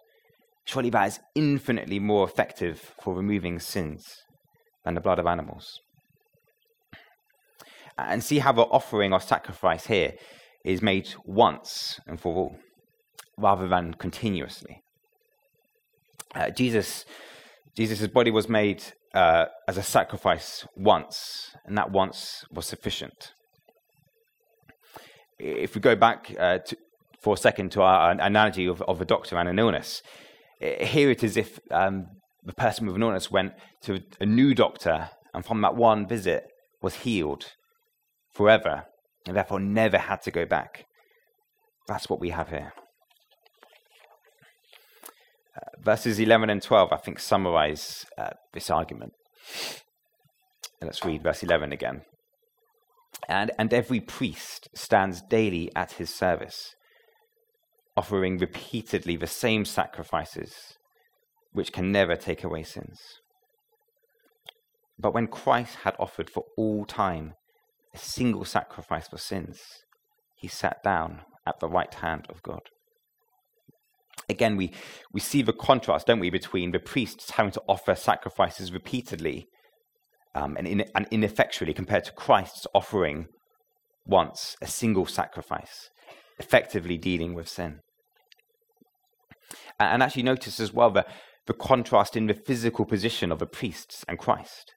Surely 0.64 0.90
that 0.92 1.08
is 1.08 1.20
infinitely 1.36 2.00
more 2.00 2.26
effective 2.26 2.94
for 3.02 3.14
removing 3.14 3.60
sins 3.60 4.24
than 4.86 4.94
the 4.94 5.02
blood 5.02 5.20
of 5.20 5.28
animals. 5.28 5.80
And 7.98 8.24
see 8.24 8.40
how 8.40 8.54
the 8.54 8.62
offering 8.62 9.12
or 9.12 9.20
sacrifice 9.20 9.88
here 9.88 10.14
is 10.66 10.82
made 10.82 11.14
once 11.24 12.00
and 12.08 12.20
for 12.20 12.36
all, 12.36 12.58
rather 13.38 13.68
than 13.68 13.94
continuously. 13.94 14.82
Uh, 16.34 16.50
Jesus, 16.50 17.06
Jesus' 17.78 18.08
body 18.08 18.32
was 18.32 18.50
made 18.50 18.84
uh, 19.14 19.46
as 19.68 19.78
a 19.78 19.84
sacrifice 19.84 20.68
once, 20.76 21.56
and 21.66 21.78
that 21.78 21.92
once 21.92 22.44
was 22.52 22.66
sufficient. 22.66 23.34
If 25.38 25.76
we 25.76 25.82
go 25.82 25.96
back 25.96 26.36
uh, 26.38 26.58
to, 26.60 26.78
for 27.22 27.36
a 27.36 27.38
second 27.38 27.72
to 27.74 27.84
our 27.84 28.12
analogy 28.12 28.66
of, 28.66 28.82
of 28.82 29.00
a 29.00 29.06
doctor 29.06 29.38
and 29.38 29.48
an 29.48 29.60
illness, 29.60 30.02
here 30.60 31.12
it 31.12 31.24
is 31.24 31.38
if 31.38 31.60
um, 31.70 32.08
the 32.44 32.54
person 32.54 32.88
with 32.88 32.96
an 32.96 33.04
illness 33.04 33.30
went 33.30 33.54
to 33.84 34.00
a 34.20 34.26
new 34.26 34.56
doctor 34.56 35.10
and 35.34 35.46
from 35.46 35.62
that 35.62 35.76
one 35.76 36.08
visit 36.08 36.46
was 36.82 36.96
healed 36.96 37.52
forever 38.32 38.86
and 39.28 39.36
therefore 39.36 39.60
never 39.60 39.98
had 39.98 40.22
to 40.24 40.32
go 40.32 40.46
back. 40.46 40.86
That's 41.88 42.10
what 42.10 42.20
we 42.20 42.30
have 42.30 42.50
here. 42.50 42.74
Uh, 45.56 45.70
verses 45.84 46.20
11 46.20 46.50
and 46.50 46.62
12, 46.62 46.92
I 46.92 46.98
think, 46.98 47.20
summarize 47.20 48.06
uh, 48.18 48.32
this 48.54 48.70
argument. 48.70 49.14
let's 50.82 51.04
read 51.06 51.24
verse 51.24 51.44
11 51.44 51.72
again. 51.72 52.02
And, 53.30 53.52
and 53.58 53.74
every 53.74 54.02
priest 54.02 54.68
stands 54.76 55.22
daily 55.22 55.72
at 55.76 55.94
his 55.94 56.14
service, 56.14 56.76
offering 57.96 58.38
repeatedly 58.38 59.16
the 59.16 59.28
same 59.28 59.66
sacrifices, 59.66 60.54
which 61.54 61.72
can 61.72 61.92
never 61.92 62.16
take 62.16 62.44
away 62.44 62.64
sins. 62.64 63.00
But 65.00 65.14
when 65.14 65.28
Christ 65.28 65.78
had 65.84 65.96
offered 66.00 66.30
for 66.30 66.44
all 66.58 66.86
time 66.86 67.34
a 67.96 67.98
single 67.98 68.46
sacrifice 68.46 69.08
for 69.08 69.18
sins, 69.18 69.62
he 70.36 70.48
sat 70.48 70.84
down 70.84 71.22
at 71.48 71.60
the 71.60 71.68
right 71.68 71.94
hand 71.96 72.26
of 72.30 72.44
God. 72.44 72.62
Again, 74.28 74.58
we, 74.58 74.72
we 75.14 75.20
see 75.20 75.42
the 75.42 75.54
contrast, 75.54 76.08
don't 76.08 76.20
we, 76.20 76.30
between 76.30 76.72
the 76.72 76.80
priests 76.80 77.32
having 77.32 77.52
to 77.54 77.62
offer 77.68 77.96
sacrifices 77.96 78.74
repeatedly 78.74 79.46
um, 80.34 80.56
and, 80.58 80.68
in, 80.68 80.86
and 80.96 81.08
ineffectually 81.12 81.74
compared 81.74 82.04
to 82.06 82.12
Christ's 82.12 82.68
offering 82.74 83.28
once 84.06 84.56
a 84.62 84.68
single 84.68 85.06
sacrifice, 85.06 85.90
effectively 86.40 86.98
dealing 86.98 87.34
with 87.34 87.48
sin. 87.48 87.80
And, 89.80 90.02
actually, 90.04 90.24
notice 90.24 90.60
as 90.60 90.74
well 90.74 90.92
the, 90.92 91.06
the 91.48 91.54
contrast 91.54 92.18
in 92.18 92.28
the 92.28 92.34
physical 92.34 92.86
position 92.86 93.32
of 93.32 93.40
the 93.40 93.46
priests 93.46 94.04
and 94.08 94.18
Christ. 94.18 94.74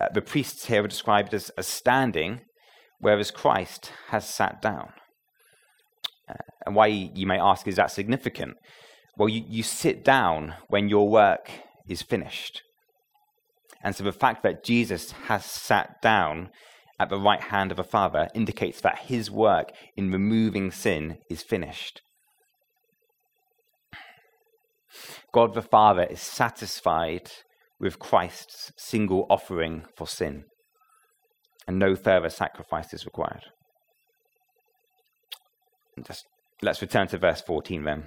Uh, 0.00 0.08
the 0.12 0.22
priests 0.22 0.66
here 0.66 0.84
are 0.84 0.88
described 0.88 1.34
as, 1.34 1.50
as 1.50 1.66
standing, 1.66 2.40
whereas 2.98 3.30
Christ 3.30 3.92
has 4.08 4.28
sat 4.28 4.60
down. 4.62 4.92
Uh, 6.28 6.34
and 6.66 6.74
why, 6.74 6.86
you 6.86 7.26
may 7.26 7.38
ask, 7.38 7.66
is 7.66 7.76
that 7.76 7.90
significant? 7.90 8.54
Well, 9.16 9.28
you, 9.28 9.44
you 9.46 9.62
sit 9.62 10.04
down 10.04 10.54
when 10.68 10.88
your 10.88 11.08
work 11.08 11.50
is 11.88 12.02
finished. 12.02 12.62
And 13.82 13.94
so 13.94 14.04
the 14.04 14.12
fact 14.12 14.42
that 14.42 14.64
Jesus 14.64 15.12
has 15.26 15.44
sat 15.44 16.00
down 16.00 16.50
at 17.00 17.08
the 17.08 17.18
right 17.18 17.40
hand 17.40 17.70
of 17.72 17.76
the 17.76 17.84
Father 17.84 18.28
indicates 18.34 18.80
that 18.80 19.00
his 19.00 19.30
work 19.30 19.72
in 19.96 20.12
removing 20.12 20.70
sin 20.70 21.18
is 21.28 21.42
finished. 21.42 22.00
God 25.32 25.54
the 25.54 25.62
Father 25.62 26.04
is 26.04 26.20
satisfied 26.20 27.30
with 27.82 27.98
Christ's 27.98 28.72
single 28.78 29.26
offering 29.28 29.84
for 29.96 30.06
sin, 30.06 30.44
and 31.66 31.78
no 31.78 31.96
further 31.96 32.30
sacrifice 32.30 32.94
is 32.94 33.04
required. 33.04 33.42
Just, 36.06 36.24
let's 36.62 36.80
return 36.80 37.08
to 37.08 37.18
verse 37.18 37.42
14 37.42 37.82
then. 37.84 38.04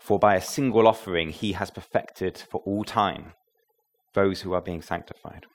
For 0.00 0.18
by 0.18 0.36
a 0.36 0.40
single 0.40 0.86
offering 0.86 1.30
he 1.30 1.52
has 1.52 1.70
perfected 1.70 2.38
for 2.38 2.60
all 2.64 2.84
time 2.84 3.32
those 4.14 4.42
who 4.42 4.52
are 4.52 4.60
being 4.60 4.82
sanctified. 4.82 5.46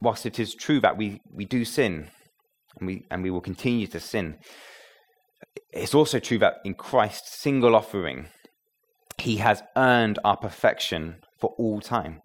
Whilst 0.00 0.26
it 0.26 0.38
is 0.38 0.54
true 0.54 0.78
that 0.80 0.96
we, 0.96 1.20
we 1.32 1.44
do 1.44 1.64
sin, 1.64 2.10
and 2.78 2.86
we, 2.86 3.04
and 3.10 3.22
we 3.22 3.30
will 3.30 3.40
continue 3.40 3.88
to 3.88 3.98
sin, 3.98 4.38
it's 5.72 5.94
also 5.94 6.20
true 6.20 6.38
that 6.38 6.58
in 6.64 6.74
Christ's 6.74 7.40
single 7.40 7.74
offering, 7.74 8.28
he 9.20 9.36
has 9.36 9.62
earned 9.76 10.18
our 10.24 10.36
perfection 10.36 11.16
for 11.40 11.54
all 11.58 11.80
time. 11.80 12.20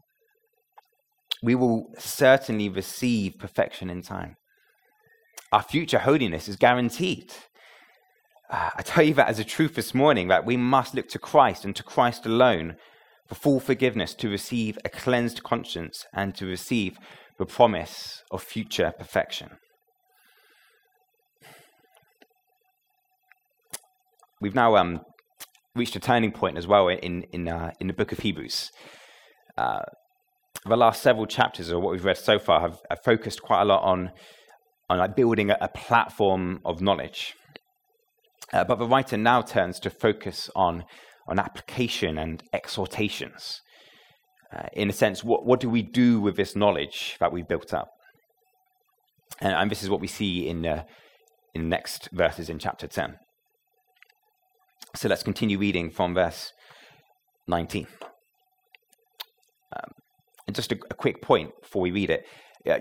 We 1.41 1.55
will 1.55 1.87
certainly 1.97 2.69
receive 2.69 3.33
perfection 3.39 3.89
in 3.89 4.01
time. 4.01 4.35
Our 5.51 5.63
future 5.63 5.99
holiness 5.99 6.47
is 6.47 6.55
guaranteed. 6.55 7.31
Uh, 8.49 8.69
I 8.75 8.81
tell 8.81 9.03
you 9.03 9.13
that 9.15 9.27
as 9.27 9.39
a 9.39 9.43
truth 9.43 9.75
this 9.75 9.93
morning 9.93 10.27
that 10.27 10.45
we 10.45 10.57
must 10.57 10.95
look 10.95 11.07
to 11.09 11.19
Christ 11.19 11.65
and 11.65 11.75
to 11.75 11.83
Christ 11.83 12.25
alone 12.25 12.75
for 13.27 13.35
full 13.35 13.59
forgiveness 13.59 14.13
to 14.15 14.29
receive 14.29 14.77
a 14.85 14.89
cleansed 14.89 15.43
conscience 15.43 16.05
and 16.13 16.35
to 16.35 16.45
receive 16.45 16.97
the 17.39 17.45
promise 17.45 18.21
of 18.31 18.43
future 18.43 18.93
perfection. 18.97 19.49
We've 24.41 24.55
now 24.55 24.75
um, 24.75 25.01
reached 25.75 25.95
a 25.95 25.99
turning 25.99 26.31
point 26.31 26.57
as 26.57 26.67
well 26.67 26.87
in 26.87 27.23
in 27.31 27.47
uh, 27.47 27.71
in 27.79 27.87
the 27.87 27.93
book 27.93 28.11
of 28.11 28.19
Hebrews. 28.19 28.71
Uh, 29.57 29.81
the 30.65 30.77
last 30.77 31.01
several 31.01 31.25
chapters 31.25 31.69
of 31.69 31.81
what 31.81 31.91
we've 31.91 32.05
read 32.05 32.17
so 32.17 32.39
far 32.39 32.61
have, 32.61 32.79
have 32.89 33.03
focused 33.03 33.41
quite 33.41 33.61
a 33.61 33.65
lot 33.65 33.83
on 33.83 34.11
on 34.89 34.97
like 34.99 35.15
building 35.15 35.49
a, 35.49 35.57
a 35.61 35.67
platform 35.69 36.59
of 36.65 36.81
knowledge. 36.81 37.33
Uh, 38.51 38.63
but 38.63 38.77
the 38.77 38.87
writer 38.87 39.17
now 39.17 39.41
turns 39.41 39.79
to 39.79 39.89
focus 39.89 40.49
on 40.55 40.85
on 41.27 41.39
application 41.39 42.17
and 42.17 42.43
exhortations. 42.53 43.61
Uh, 44.53 44.67
in 44.73 44.89
a 44.89 44.93
sense, 44.93 45.23
what, 45.23 45.45
what 45.45 45.59
do 45.59 45.69
we 45.69 45.81
do 45.81 46.21
with 46.21 46.35
this 46.35 46.55
knowledge 46.55 47.17
that 47.19 47.31
we've 47.31 47.47
built 47.47 47.73
up? 47.73 47.89
And, 49.39 49.53
and 49.53 49.71
this 49.71 49.81
is 49.81 49.89
what 49.89 49.99
we 49.99 50.07
see 50.07 50.47
in, 50.47 50.65
uh, 50.65 50.83
in 51.55 51.63
the 51.63 51.67
next 51.67 52.09
verses 52.11 52.49
in 52.49 52.59
chapter 52.59 52.87
10. 52.87 53.15
So 54.95 55.09
let's 55.09 55.23
continue 55.23 55.57
reading 55.57 55.89
from 55.89 56.13
verse 56.13 56.53
19. 57.47 57.87
Um, 59.75 59.91
and 60.45 60.55
just 60.55 60.71
a, 60.71 60.77
a, 60.91 60.93
quick 60.93 61.19
point 61.19 61.51
before 61.61 61.81
we 61.81 61.91
read 61.91 62.11
it. 62.11 62.27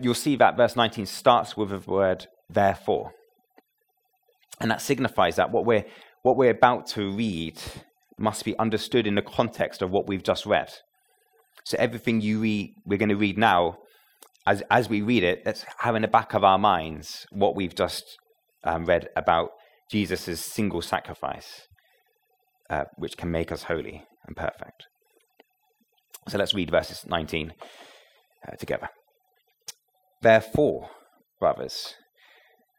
you'll 0.03 0.15
see 0.15 0.37
that 0.37 0.57
verse 0.57 0.77
19 0.77 1.07
starts 1.07 1.57
with 1.57 1.71
the 1.71 1.91
word 1.91 2.27
therefore. 2.51 3.13
And 4.61 4.71
that 4.71 4.83
signifies 4.83 5.37
that 5.37 5.51
what 5.51 5.65
we're, 5.65 5.87
what 6.23 6.37
we're 6.37 6.51
about 6.51 6.87
to 6.89 7.11
read 7.11 7.59
must 8.19 8.45
be 8.45 8.59
understood 8.59 9.07
in 9.07 9.15
the 9.15 9.23
context 9.23 9.81
of 9.81 9.91
what 9.91 10.07
we've 10.07 10.23
just 10.23 10.45
read. 10.45 10.71
So 11.65 11.79
everything 11.79 12.21
you 12.21 12.41
read, 12.41 12.75
we're 12.85 12.99
going 12.99 13.09
to 13.09 13.17
read 13.17 13.39
now, 13.39 13.79
as, 14.47 14.63
as 14.71 14.89
we 14.89 15.01
read 15.01 15.25
it, 15.25 15.43
let's 15.47 15.65
have 15.79 15.97
in 15.97 16.03
the 16.03 16.09
back 16.09 16.35
of 16.35 16.45
our 16.45 16.59
minds 16.59 17.27
what 17.31 17.57
we've 17.57 17.75
just 17.75 18.19
um, 18.65 18.85
read 18.85 19.09
about 19.17 19.51
Jesus' 19.91 20.45
single 20.45 20.83
sacrifice 20.83 21.69
uh, 22.73 22.85
which 22.97 23.19
can 23.19 23.31
make 23.31 23.53
us 23.53 23.65
holy 23.65 24.03
and 24.27 24.35
perfect. 24.35 24.87
So 26.29 26.39
let's 26.39 26.55
read 26.55 26.71
verses 26.71 27.05
19 27.07 27.53
uh, 28.49 28.57
together. 28.57 28.89
Therefore, 30.23 30.89
brothers, 31.39 31.95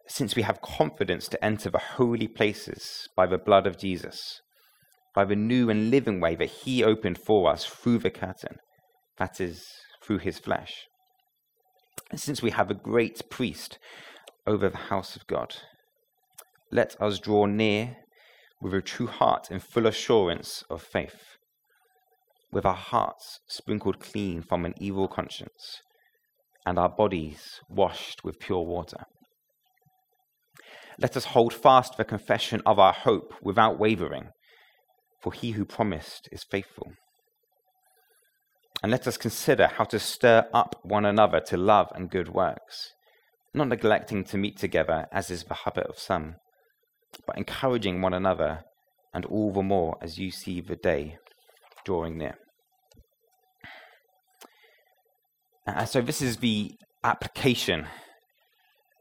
since 0.07 0.35
we 0.35 0.41
have 0.41 0.61
confidence 0.61 1.27
to 1.27 1.45
enter 1.45 1.69
the 1.69 1.77
holy 1.97 2.27
places 2.27 3.07
by 3.15 3.27
the 3.27 3.37
blood 3.37 3.67
of 3.67 3.77
Jesus, 3.77 4.41
by 5.13 5.25
the 5.25 5.35
new 5.35 5.69
and 5.69 5.91
living 5.91 6.19
way 6.19 6.35
that 6.35 6.49
he 6.49 6.83
opened 6.83 7.19
for 7.19 7.51
us 7.51 7.63
through 7.65 7.99
the 7.99 8.09
curtain, 8.09 8.57
that 9.19 9.39
is, 9.39 9.67
through 10.03 10.19
his 10.19 10.39
flesh. 10.39 10.87
And 12.09 12.19
since 12.19 12.41
we 12.41 12.49
have 12.49 12.71
a 12.71 12.75
great 12.75 13.29
priest 13.29 13.77
over 14.47 14.69
the 14.69 14.89
house 14.89 15.15
of 15.15 15.27
God, 15.27 15.55
let 16.71 16.99
us 16.99 17.19
draw 17.19 17.45
near 17.45 17.97
with 18.63 18.73
a 18.73 18.81
true 18.81 19.07
heart 19.07 19.49
and 19.51 19.61
full 19.61 19.85
assurance 19.85 20.63
of 20.69 20.81
faith, 20.81 21.35
with 22.53 22.65
our 22.65 22.73
hearts 22.73 23.39
sprinkled 23.45 23.99
clean 23.99 24.41
from 24.41 24.63
an 24.63 24.73
evil 24.79 25.09
conscience, 25.09 25.81
and 26.65 26.79
our 26.79 26.87
bodies 26.87 27.59
washed 27.69 28.23
with 28.23 28.39
pure 28.39 28.63
water. 28.63 29.03
Let 30.97 31.17
us 31.17 31.25
hold 31.25 31.53
fast 31.53 31.97
the 31.97 32.05
confession 32.05 32.61
of 32.65 32.79
our 32.79 32.93
hope 32.93 33.33
without 33.41 33.77
wavering, 33.77 34.29
for 35.21 35.33
he 35.33 35.51
who 35.51 35.65
promised 35.65 36.29
is 36.31 36.45
faithful. 36.49 36.93
And 38.81 38.93
let 38.93 39.07
us 39.07 39.17
consider 39.17 39.67
how 39.67 39.83
to 39.85 39.99
stir 39.99 40.45
up 40.53 40.79
one 40.83 41.05
another 41.05 41.41
to 41.47 41.57
love 41.57 41.87
and 41.95 42.09
good 42.09 42.29
works, 42.29 42.91
not 43.53 43.67
neglecting 43.67 44.23
to 44.25 44.37
meet 44.37 44.57
together, 44.57 45.07
as 45.11 45.29
is 45.29 45.43
the 45.43 45.53
habit 45.53 45.87
of 45.87 45.99
some, 45.99 46.35
but 47.25 47.37
encouraging 47.37 48.01
one 48.01 48.13
another, 48.13 48.63
and 49.13 49.25
all 49.25 49.51
the 49.51 49.61
more 49.61 49.97
as 50.01 50.17
you 50.17 50.31
see 50.31 50.61
the 50.61 50.75
day 50.75 51.17
drawing 51.85 52.17
near. 52.17 52.35
And 55.65 55.87
so, 55.87 56.01
this 56.01 56.21
is 56.21 56.37
the 56.37 56.71
application, 57.03 57.87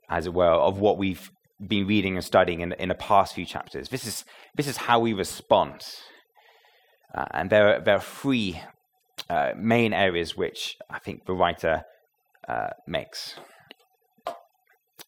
as 0.08 0.26
it 0.26 0.34
were, 0.34 0.46
of 0.46 0.78
what 0.78 0.98
we've 0.98 1.30
been 1.66 1.86
reading 1.86 2.16
and 2.16 2.24
studying 2.24 2.60
in, 2.60 2.72
in 2.72 2.88
the 2.88 2.94
past 2.94 3.34
few 3.34 3.46
chapters. 3.46 3.88
This 3.88 4.06
is, 4.06 4.24
this 4.56 4.66
is 4.66 4.76
how 4.76 5.00
we 5.00 5.12
respond. 5.12 5.82
Uh, 7.14 7.26
and 7.32 7.50
there 7.50 7.76
are, 7.76 7.80
there 7.80 7.96
are 7.96 8.00
three 8.00 8.60
uh, 9.28 9.52
main 9.56 9.92
areas 9.92 10.36
which 10.36 10.76
I 10.90 10.98
think 10.98 11.26
the 11.26 11.34
writer 11.34 11.82
uh, 12.48 12.70
makes. 12.86 13.34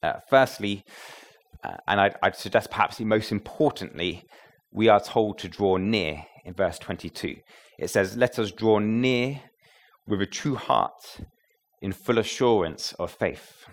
Uh, 0.03 0.21
firstly, 0.29 0.85
uh, 1.65 1.77
and 1.89 2.01
I'd, 2.01 2.17
I'd, 2.23 2.37
suggest 2.37 2.71
perhaps 2.71 3.01
most 3.01 3.33
importantly, 3.33 4.25
we 4.71 4.89
are 4.89 5.01
told 5.01 5.39
to 5.39 5.49
draw 5.49 5.77
near 5.77 6.25
in 6.45 6.53
verse 6.53 6.79
22. 6.79 7.37
It 7.79 7.89
says, 7.89 8.17
Let 8.17 8.39
us 8.39 8.53
draw 8.53 8.79
near 8.79 9.41
with 10.07 10.21
a 10.21 10.27
true 10.27 10.57
heart 10.57 11.21
in 11.81 11.93
full 11.93 12.19
assurance 12.19 12.93
of 12.99 13.11
faith. 13.11 13.67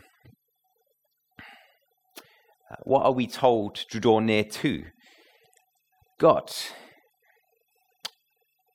Uh, 2.71 2.75
what 2.83 3.03
are 3.03 3.11
we 3.11 3.27
told 3.27 3.75
to 3.75 3.99
draw 3.99 4.19
near 4.19 4.43
to? 4.43 4.85
God. 6.19 6.51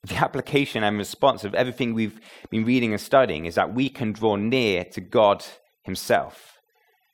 The 0.03 0.15
application 0.15 0.83
and 0.83 0.97
response 0.97 1.43
of 1.43 1.55
everything 1.55 1.93
we've 1.93 2.19
been 2.49 2.65
reading 2.65 2.93
and 2.93 3.01
studying 3.01 3.45
is 3.45 3.55
that 3.55 3.73
we 3.73 3.89
can 3.89 4.13
draw 4.13 4.35
near 4.35 4.85
to 4.85 5.01
God 5.01 5.43
Himself. 5.83 6.53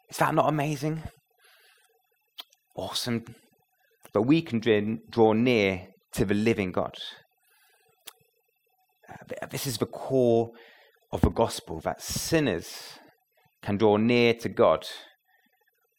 Is 0.10 0.18
that 0.18 0.36
not 0.36 0.50
amazing? 0.50 1.02
Awesome. 2.76 3.24
But 4.14 4.24
we 4.24 4.42
can 4.42 4.60
draw 5.10 5.34
near 5.34 5.88
to 6.14 6.26
the 6.26 6.34
living 6.34 6.72
God. 6.72 6.96
Uh, 9.10 9.46
this 9.48 9.68
is 9.68 9.78
the 9.78 9.86
core 9.86 10.52
of 11.12 11.22
the 11.22 11.30
gospel 11.30 11.80
that 11.82 12.02
sinners 12.02 13.00
can 13.62 13.78
draw 13.78 13.98
near 13.98 14.34
to 14.34 14.50
God 14.50 14.88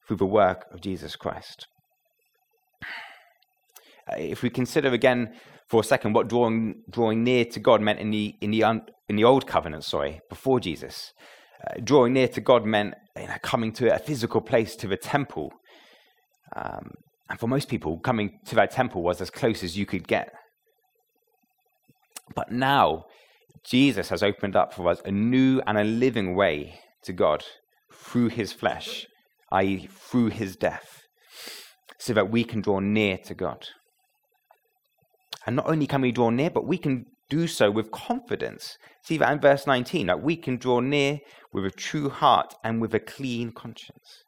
through 0.06 0.16
the 0.16 0.26
work 0.26 0.66
of 0.72 0.80
Jesus 0.80 1.16
Christ. 1.16 1.66
Uh, 4.10 4.16
if 4.16 4.42
we 4.42 4.50
consider 4.50 4.92
again 4.92 5.34
for 5.68 5.80
a 5.80 5.84
second 5.84 6.12
what 6.12 6.28
drawing, 6.28 6.82
drawing 6.90 7.24
near 7.24 7.44
to 7.46 7.60
God 7.60 7.80
meant 7.80 8.00
in 8.00 8.10
the, 8.10 8.34
in 8.40 8.50
the, 8.50 8.64
un, 8.64 8.82
in 9.08 9.16
the 9.16 9.24
old 9.24 9.46
covenant, 9.46 9.84
sorry, 9.84 10.20
before 10.28 10.60
Jesus, 10.60 11.12
uh, 11.66 11.80
drawing 11.82 12.12
near 12.12 12.28
to 12.28 12.40
God 12.40 12.66
meant 12.66 12.94
you 13.16 13.26
know, 13.26 13.36
coming 13.42 13.72
to 13.74 13.94
a 13.94 13.98
physical 13.98 14.40
place, 14.40 14.76
to 14.76 14.86
the 14.86 14.96
temple. 14.96 15.52
Um, 16.54 16.90
and 17.30 17.40
for 17.40 17.48
most 17.48 17.68
people, 17.68 17.98
coming 17.98 18.38
to 18.46 18.54
that 18.56 18.70
temple 18.70 19.02
was 19.02 19.20
as 19.20 19.30
close 19.30 19.62
as 19.62 19.76
you 19.76 19.86
could 19.86 20.06
get. 20.06 20.32
But 22.34 22.52
now, 22.52 23.04
Jesus 23.64 24.08
has 24.10 24.22
opened 24.22 24.56
up 24.56 24.74
for 24.74 24.88
us 24.88 25.00
a 25.04 25.10
new 25.10 25.60
and 25.66 25.78
a 25.78 25.84
living 25.84 26.34
way 26.36 26.80
to 27.04 27.12
God 27.12 27.44
through 27.92 28.28
his 28.28 28.52
flesh 28.52 29.06
i.e., 29.54 29.88
through 29.90 30.28
his 30.28 30.56
death, 30.56 31.02
so 31.98 32.12
that 32.12 32.30
we 32.30 32.44
can 32.44 32.60
draw 32.60 32.80
near 32.80 33.16
to 33.18 33.34
God. 33.34 33.68
And 35.46 35.56
not 35.56 35.68
only 35.68 35.86
can 35.86 36.00
we 36.00 36.12
draw 36.12 36.30
near, 36.30 36.50
but 36.50 36.66
we 36.66 36.76
can 36.76 37.04
do 37.30 37.46
so 37.46 37.70
with 37.70 37.90
confidence. 37.90 38.76
See 39.04 39.16
that 39.18 39.32
in 39.32 39.40
verse 39.40 39.66
19, 39.66 40.06
that 40.08 40.22
we 40.22 40.36
can 40.36 40.56
draw 40.56 40.80
near 40.80 41.20
with 41.52 41.64
a 41.64 41.70
true 41.70 42.08
heart 42.08 42.54
and 42.64 42.80
with 42.80 42.94
a 42.94 43.00
clean 43.00 43.52
conscience. 43.52 44.23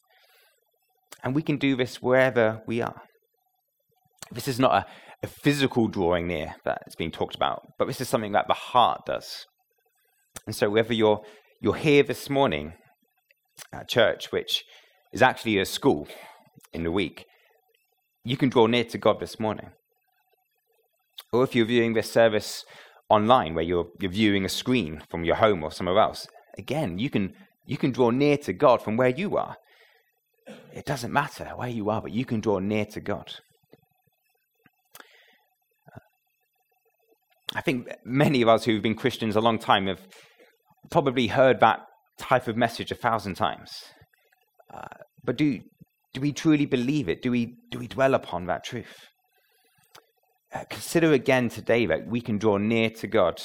And 1.27 1.35
we 1.35 1.43
can 1.43 1.57
do 1.57 1.75
this 1.75 2.01
wherever 2.01 2.62
we 2.69 2.81
are. 2.81 3.03
This 4.31 4.47
is 4.47 4.61
not 4.61 4.73
a, 4.73 4.87
a 5.25 5.27
physical 5.27 5.89
drawing 5.89 6.29
near 6.29 6.55
that 6.65 6.83
is 6.87 6.95
being 6.95 7.11
talked 7.11 7.35
about, 7.35 7.62
but 7.81 7.89
this 7.89 8.01
is 8.01 8.09
something 8.09 8.31
that 8.31 8.47
the 8.47 8.55
heart 8.55 9.01
does. 9.07 9.45
And 10.47 10.55
so, 10.55 10.71
whether 10.71 10.95
you're, 10.95 11.23
you're 11.61 11.75
here 11.75 12.05
this 12.05 12.31
morning 12.31 12.75
at 13.73 13.89
church, 13.89 14.31
which 14.31 14.62
is 15.12 15.21
actually 15.21 15.59
a 15.59 15.65
school 15.65 16.07
in 16.73 16.85
the 16.85 16.93
week, 16.93 17.25
you 18.23 18.37
can 18.37 18.49
draw 18.49 18.67
near 18.67 18.85
to 18.85 18.97
God 18.97 19.19
this 19.19 19.41
morning. 19.41 19.71
Or 21.33 21.43
if 21.43 21.57
you're 21.57 21.67
viewing 21.67 21.95
this 21.95 22.09
service 22.09 22.65
online, 23.11 23.57
where 23.57 23.65
you're, 23.65 23.89
you're 24.01 24.12
viewing 24.12 24.45
a 24.45 24.49
screen 24.49 25.03
from 25.11 25.25
your 25.25 25.37
home 25.37 25.65
or 25.65 25.73
somewhere 25.73 25.99
else, 25.99 26.29
again, 26.57 27.01
you 27.01 27.11
can, 27.11 27.35
you 27.65 27.77
can 27.77 27.91
draw 27.91 28.11
near 28.11 28.37
to 28.37 28.53
God 28.53 28.81
from 28.81 28.97
where 28.97 29.09
you 29.09 29.37
are. 29.37 29.57
It 30.73 30.85
doesn't 30.85 31.13
matter 31.13 31.45
where 31.57 31.69
you 31.69 31.91
are, 31.91 32.03
but 32.03 32.13
you 32.13 32.25
can 32.25 32.41
draw 32.41 32.59
near 32.59 32.85
to 32.87 33.01
God. 33.01 33.33
I 37.55 37.63
think 37.63 37.89
many 38.05 38.43
of 38.43 38.49
us 38.49 38.65
who've 38.65 38.83
been 38.83 38.95
Christians 38.95 39.37
a 39.37 39.41
long 39.41 39.59
time 39.59 39.87
have 39.87 40.01
probably 40.91 41.29
heard 41.29 41.61
that 41.61 41.81
type 42.19 42.49
of 42.49 42.57
message 42.57 42.91
a 42.91 42.95
thousand 42.95 43.35
times. 43.35 43.71
Uh, 44.73 44.89
but 45.25 45.37
do, 45.37 45.61
do 46.13 46.21
we 46.21 46.33
truly 46.33 46.67
believe 46.67 47.09
it? 47.09 47.23
Do 47.23 47.31
we, 47.31 47.55
do 47.71 47.79
we 47.79 47.89
dwell 47.89 48.15
upon 48.15 48.47
that 48.47 48.65
truth? 48.65 49.07
Uh, 50.53 50.65
consider 50.71 51.13
again 51.13 51.49
today 51.49 51.87
that 51.87 52.07
we 52.07 52.21
can 52.21 52.39
draw 52.39 52.57
near 52.57 52.91
to 52.91 53.07
God 53.07 53.41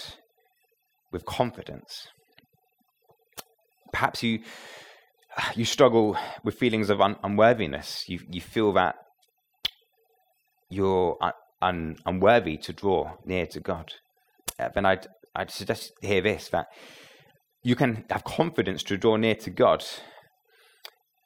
with 1.12 1.26
confidence. 1.26 2.08
Perhaps 3.92 4.24
you, 4.24 4.40
you 5.56 5.66
struggle 5.66 6.18
with 6.44 6.56
feelings 6.56 6.90
of 6.90 7.02
un- 7.02 7.18
unworthiness. 7.24 8.06
You, 8.08 8.20
you 8.30 8.42
feel 8.42 8.74
that 8.74 8.96
you're 10.70 11.18
un- 11.62 11.98
unworthy 12.06 12.58
to 12.58 12.74
draw 12.74 13.14
near 13.26 13.46
to 13.48 13.60
God. 13.60 13.94
Uh, 14.60 14.70
then 14.74 14.86
I'd, 14.86 15.08
I'd 15.36 15.52
suggest 15.52 15.92
hear 16.02 16.22
this 16.22 16.50
that 16.50 16.68
you 17.64 17.76
can 17.76 18.06
have 18.10 18.24
confidence 18.24 18.84
to 18.84 18.98
draw 18.98 19.18
near 19.18 19.36
to 19.36 19.50
God 19.50 19.84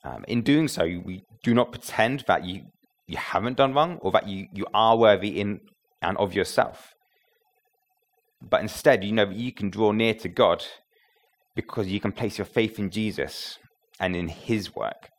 um, 0.05 0.23
in 0.27 0.43
doing 0.43 0.67
so, 0.67 0.83
we 0.83 1.23
do 1.43 1.53
not 1.53 1.71
pretend 1.71 2.25
that 2.27 2.45
you, 2.45 2.61
you 3.07 3.17
haven't 3.17 3.57
done 3.57 3.73
wrong 3.73 3.97
or 4.01 4.11
that 4.11 4.27
you, 4.27 4.45
you 4.53 4.67
are 4.73 4.95
worthy 4.95 5.39
in 5.39 5.61
and 6.01 6.15
of 6.17 6.35
yourself. 6.35 6.93
But 8.39 8.61
instead, 8.61 9.03
you 9.03 9.13
know 9.13 9.25
that 9.25 9.35
you 9.35 9.51
can 9.51 9.71
draw 9.71 9.91
near 9.91 10.13
to 10.15 10.29
God 10.29 10.63
because 11.55 11.87
you 11.87 11.99
can 11.99 12.11
place 12.11 12.37
your 12.37 12.45
faith 12.45 12.77
in 12.77 12.91
Jesus 12.91 13.57
and 13.99 14.15
in 14.15 14.27
his 14.27 14.75
work, 14.75 15.09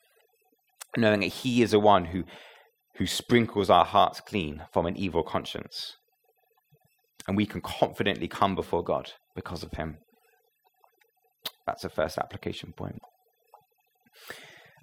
knowing 0.97 1.21
that 1.21 1.27
he 1.27 1.63
is 1.63 1.71
the 1.71 1.81
one 1.81 2.07
who, 2.07 2.25
who 2.97 3.07
sprinkles 3.07 3.71
our 3.71 3.85
hearts 3.85 4.21
clean 4.21 4.63
from 4.73 4.87
an 4.87 4.97
evil 4.97 5.23
conscience. 5.23 5.95
And 7.29 7.37
we 7.37 7.47
can 7.47 7.61
confidently 7.61 8.29
come 8.29 8.55
before 8.55 8.85
God 8.85 9.13
because 9.35 9.63
of 9.63 9.73
him. 9.73 9.99
That's 11.67 11.83
the 11.83 11.89
first 11.89 12.19
application 12.19 12.73
point. 12.77 13.01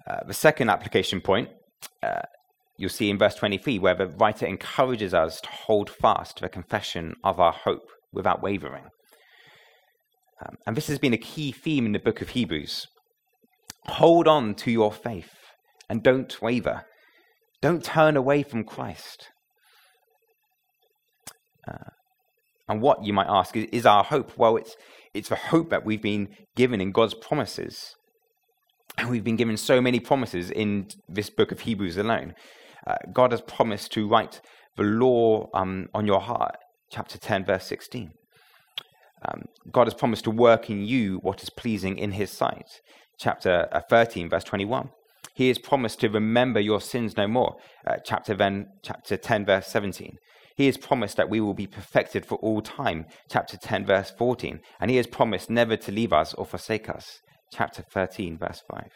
Uh, 0.06 0.20
the 0.26 0.34
second 0.34 0.68
application 0.68 1.22
point 1.22 1.48
uh, 2.02 2.22
you'll 2.76 2.90
see 2.90 3.10
in 3.10 3.18
verse 3.18 3.34
23, 3.34 3.78
where 3.78 3.94
the 3.94 4.06
writer 4.06 4.46
encourages 4.46 5.14
us 5.14 5.40
to 5.40 5.48
hold 5.48 5.90
fast 5.90 6.36
to 6.36 6.42
the 6.42 6.48
confession 6.48 7.14
of 7.22 7.40
our 7.40 7.52
hope 7.52 7.88
without 8.12 8.42
wavering. 8.42 8.84
Um, 10.44 10.56
and 10.66 10.76
this 10.76 10.88
has 10.88 10.98
been 10.98 11.12
a 11.12 11.18
key 11.18 11.52
theme 11.52 11.86
in 11.86 11.92
the 11.92 11.98
book 11.98 12.20
of 12.20 12.30
Hebrews. 12.30 12.86
Hold 13.86 14.28
on 14.28 14.54
to 14.56 14.70
your 14.70 14.92
faith 14.92 15.30
and 15.88 16.02
don't 16.02 16.40
waver. 16.42 16.84
Don't 17.62 17.84
turn 17.84 18.16
away 18.16 18.42
from 18.42 18.64
Christ. 18.64 19.28
Uh, 21.66 21.90
And 22.68 22.80
what, 22.80 23.04
you 23.04 23.12
might 23.12 23.26
ask, 23.28 23.56
is, 23.56 23.66
is 23.72 23.86
our 23.86 24.04
hope? 24.04 24.36
Well, 24.38 24.56
it's, 24.56 24.76
it's 25.12 25.28
the 25.28 25.36
hope 25.36 25.70
that 25.70 25.84
we've 25.84 26.02
been 26.02 26.28
given 26.56 26.80
in 26.80 26.92
God's 26.92 27.14
promises. 27.14 27.94
And 28.96 29.10
we've 29.10 29.24
been 29.24 29.36
given 29.36 29.56
so 29.56 29.80
many 29.80 30.00
promises 30.00 30.50
in 30.50 30.88
this 31.08 31.30
book 31.30 31.52
of 31.52 31.60
Hebrews 31.60 31.98
alone. 31.98 32.34
Uh, 32.86 32.96
God 33.12 33.32
has 33.32 33.40
promised 33.42 33.92
to 33.92 34.08
write 34.08 34.40
the 34.76 34.82
law 34.84 35.48
um, 35.54 35.88
on 35.94 36.06
your 36.06 36.20
heart, 36.20 36.56
chapter 36.90 37.18
10, 37.18 37.44
verse 37.44 37.66
16. 37.66 38.12
Um, 39.26 39.42
God 39.70 39.86
has 39.86 39.94
promised 39.94 40.24
to 40.24 40.30
work 40.30 40.70
in 40.70 40.84
you 40.84 41.18
what 41.18 41.42
is 41.42 41.50
pleasing 41.50 41.98
in 41.98 42.12
his 42.12 42.30
sight, 42.30 42.80
chapter 43.18 43.68
uh, 43.72 43.80
13, 43.88 44.28
verse 44.28 44.44
21. 44.44 44.90
He 45.34 45.48
has 45.48 45.58
promised 45.58 46.00
to 46.00 46.08
remember 46.08 46.60
your 46.60 46.80
sins 46.80 47.16
no 47.16 47.26
more, 47.26 47.56
uh, 47.86 47.96
chapter, 48.04 48.34
then, 48.34 48.66
chapter 48.82 49.16
10, 49.16 49.46
verse 49.46 49.66
17. 49.66 50.16
He 50.56 50.66
has 50.66 50.76
promised 50.76 51.16
that 51.16 51.28
we 51.28 51.40
will 51.40 51.54
be 51.54 51.66
perfected 51.66 52.24
for 52.24 52.36
all 52.36 52.62
time, 52.62 53.06
chapter 53.28 53.56
10, 53.56 53.86
verse 53.86 54.12
14. 54.16 54.60
And 54.80 54.90
he 54.90 54.96
has 54.98 55.08
promised 55.08 55.50
never 55.50 55.76
to 55.76 55.90
leave 55.90 56.12
us 56.12 56.32
or 56.34 56.46
forsake 56.46 56.88
us, 56.88 57.20
chapter 57.52 57.82
13, 57.82 58.38
verse 58.38 58.62
5. 58.70 58.88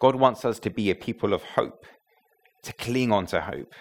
God 0.00 0.16
wants 0.16 0.44
us 0.44 0.58
to 0.60 0.70
be 0.70 0.90
a 0.90 0.94
people 0.94 1.32
of 1.32 1.42
hope, 1.42 1.84
to 2.64 2.72
cling 2.72 3.12
on 3.12 3.26
to 3.26 3.42
hope. 3.42 3.74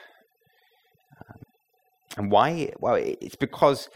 And 2.17 2.31
why? 2.31 2.73
Well, 2.79 2.95
it's 2.95 3.35
because 3.35 3.89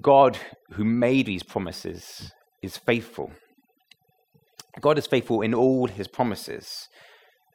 God, 0.00 0.38
who 0.72 0.84
made 0.84 1.26
these 1.26 1.42
promises, 1.42 2.32
is 2.62 2.76
faithful. 2.76 3.30
God 4.80 4.98
is 4.98 5.06
faithful 5.06 5.42
in 5.42 5.52
all 5.52 5.86
his 5.86 6.08
promises. 6.08 6.88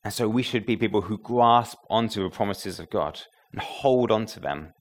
And 0.03 0.13
so 0.13 0.29
we 0.29 0.43
should 0.43 0.65
be 0.65 0.77
people 0.77 1.01
who 1.01 1.17
grasp 1.17 1.77
onto 1.89 2.23
the 2.23 2.29
promises 2.29 2.79
of 2.79 2.89
God 2.89 3.21
and 3.51 3.61
hold 3.61 4.11
on 4.11 4.25
to 4.27 4.39
them 4.39 4.73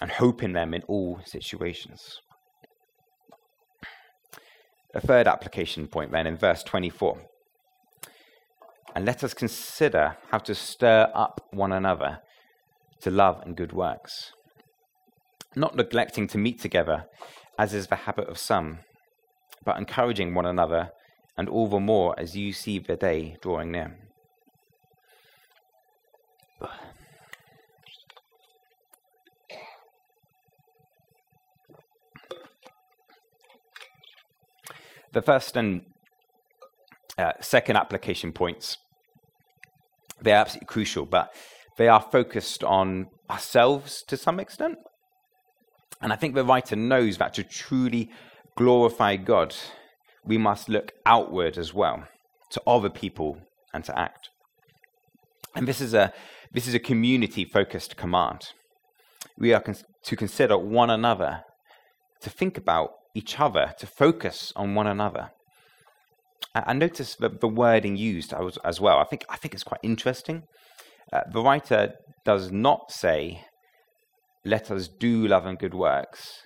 and 0.00 0.10
hope 0.10 0.42
in 0.42 0.52
them 0.52 0.74
in 0.74 0.82
all 0.84 1.20
situations. 1.24 2.20
A 4.94 5.00
third 5.00 5.26
application 5.26 5.86
point 5.86 6.12
then 6.12 6.26
in 6.26 6.36
verse 6.36 6.62
24. 6.62 7.18
And 8.94 9.06
let 9.06 9.24
us 9.24 9.32
consider 9.32 10.16
how 10.30 10.38
to 10.38 10.54
stir 10.54 11.10
up 11.14 11.46
one 11.50 11.72
another 11.72 12.18
to 13.02 13.10
love 13.10 13.40
and 13.44 13.56
good 13.56 13.72
works, 13.72 14.32
not 15.54 15.76
neglecting 15.76 16.26
to 16.28 16.38
meet 16.38 16.60
together, 16.60 17.04
as 17.58 17.74
is 17.74 17.88
the 17.88 17.96
habit 17.96 18.28
of 18.28 18.38
some, 18.38 18.78
but 19.64 19.76
encouraging 19.76 20.34
one 20.34 20.46
another 20.46 20.90
and 21.36 21.48
all 21.48 21.68
the 21.68 21.80
more 21.80 22.14
as 22.18 22.36
you 22.36 22.52
see 22.52 22.78
the 22.78 22.96
day 22.96 23.36
drawing 23.42 23.72
near. 23.72 23.98
The 35.12 35.22
first 35.22 35.56
and 35.56 35.82
uh, 37.18 37.32
second 37.40 37.76
application 37.76 38.32
points, 38.32 38.78
they're 40.20 40.36
absolutely 40.36 40.66
crucial, 40.66 41.04
but 41.04 41.34
they 41.76 41.88
are 41.88 42.00
focused 42.00 42.62
on 42.64 43.06
ourselves 43.30 44.02
to 44.08 44.16
some 44.16 44.38
extent. 44.38 44.78
And 46.00 46.12
I 46.12 46.16
think 46.16 46.34
the 46.34 46.44
writer 46.44 46.76
knows 46.76 47.18
that 47.18 47.34
to 47.34 47.44
truly 47.44 48.10
glorify 48.56 49.16
God, 49.16 49.54
we 50.24 50.38
must 50.38 50.68
look 50.68 50.92
outward 51.06 51.56
as 51.56 51.72
well 51.72 52.06
to 52.50 52.62
other 52.66 52.90
people 52.90 53.38
and 53.72 53.84
to 53.84 53.98
act. 53.98 54.30
And 55.54 55.66
this 55.66 55.80
is 55.80 55.94
a, 55.94 56.12
this 56.52 56.66
is 56.66 56.74
a 56.74 56.78
community 56.78 57.44
focused 57.44 57.96
command. 57.96 58.48
We 59.38 59.52
are 59.54 59.60
cons- 59.60 59.84
to 60.04 60.16
consider 60.16 60.58
one 60.58 60.90
another, 60.90 61.42
to 62.20 62.30
think 62.30 62.58
about 62.58 62.90
each 63.14 63.40
other, 63.40 63.74
to 63.78 63.86
focus 63.86 64.52
on 64.56 64.74
one 64.74 64.86
another. 64.86 65.30
I, 66.54 66.74
noticed 66.74 67.18
the, 67.18 67.30
the 67.30 67.48
wording 67.48 67.96
used 67.96 68.34
as 68.64 68.80
well. 68.80 68.98
I 68.98 69.04
think, 69.04 69.24
I 69.30 69.36
think 69.36 69.54
it's 69.54 69.62
quite 69.62 69.80
interesting. 69.82 70.42
Uh, 71.12 71.20
the 71.32 71.40
writer 71.40 71.94
does 72.24 72.50
not 72.50 72.90
say, 72.90 73.44
let 74.44 74.70
us 74.70 74.88
do 74.88 75.26
love 75.26 75.46
and 75.46 75.58
good 75.58 75.74
works 75.74 76.42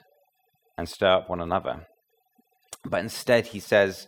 and 0.77 0.89
stir 0.89 1.09
up 1.09 1.31
one 1.31 1.41
another. 1.41 1.87
But 2.85 3.01
instead, 3.01 3.49
he 3.49 3.61
says, 3.61 4.07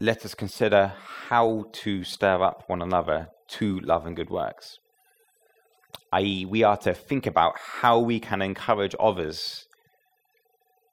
let 0.00 0.24
us 0.24 0.34
consider 0.34 0.94
how 1.28 1.66
to 1.72 2.04
stir 2.04 2.42
up 2.42 2.64
one 2.66 2.82
another 2.82 3.28
to 3.48 3.78
love 3.80 4.06
and 4.06 4.16
good 4.16 4.30
works. 4.30 4.78
I.e., 6.12 6.44
we 6.44 6.62
are 6.62 6.76
to 6.78 6.94
think 6.94 7.26
about 7.26 7.54
how 7.80 7.98
we 7.98 8.18
can 8.18 8.42
encourage 8.42 8.94
others 8.98 9.64